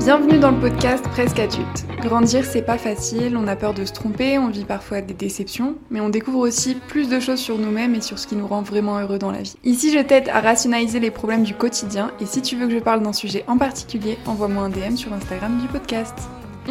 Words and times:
Bienvenue 0.00 0.38
dans 0.38 0.50
le 0.50 0.58
podcast 0.58 1.04
Presque 1.10 1.38
adulte. 1.38 1.84
Grandir, 2.00 2.42
c'est 2.46 2.62
pas 2.62 2.78
facile, 2.78 3.36
on 3.36 3.46
a 3.46 3.54
peur 3.54 3.74
de 3.74 3.84
se 3.84 3.92
tromper, 3.92 4.38
on 4.38 4.48
vit 4.48 4.64
parfois 4.64 5.02
des 5.02 5.12
déceptions, 5.12 5.76
mais 5.90 6.00
on 6.00 6.08
découvre 6.08 6.38
aussi 6.38 6.74
plus 6.74 7.10
de 7.10 7.20
choses 7.20 7.38
sur 7.38 7.58
nous-mêmes 7.58 7.94
et 7.94 8.00
sur 8.00 8.18
ce 8.18 8.26
qui 8.26 8.34
nous 8.34 8.46
rend 8.46 8.62
vraiment 8.62 8.98
heureux 8.98 9.18
dans 9.18 9.30
la 9.30 9.42
vie. 9.42 9.56
Ici, 9.62 9.92
je 9.92 9.98
t'aide 9.98 10.30
à 10.30 10.40
rationaliser 10.40 11.00
les 11.00 11.10
problèmes 11.10 11.42
du 11.42 11.54
quotidien 11.54 12.12
et 12.18 12.24
si 12.24 12.40
tu 12.40 12.56
veux 12.56 12.66
que 12.66 12.72
je 12.72 12.78
parle 12.78 13.02
d'un 13.02 13.12
sujet 13.12 13.44
en 13.46 13.58
particulier, 13.58 14.16
envoie-moi 14.24 14.64
un 14.64 14.70
DM 14.70 14.96
sur 14.96 15.12
Instagram 15.12 15.58
du 15.60 15.68
podcast. 15.68 16.14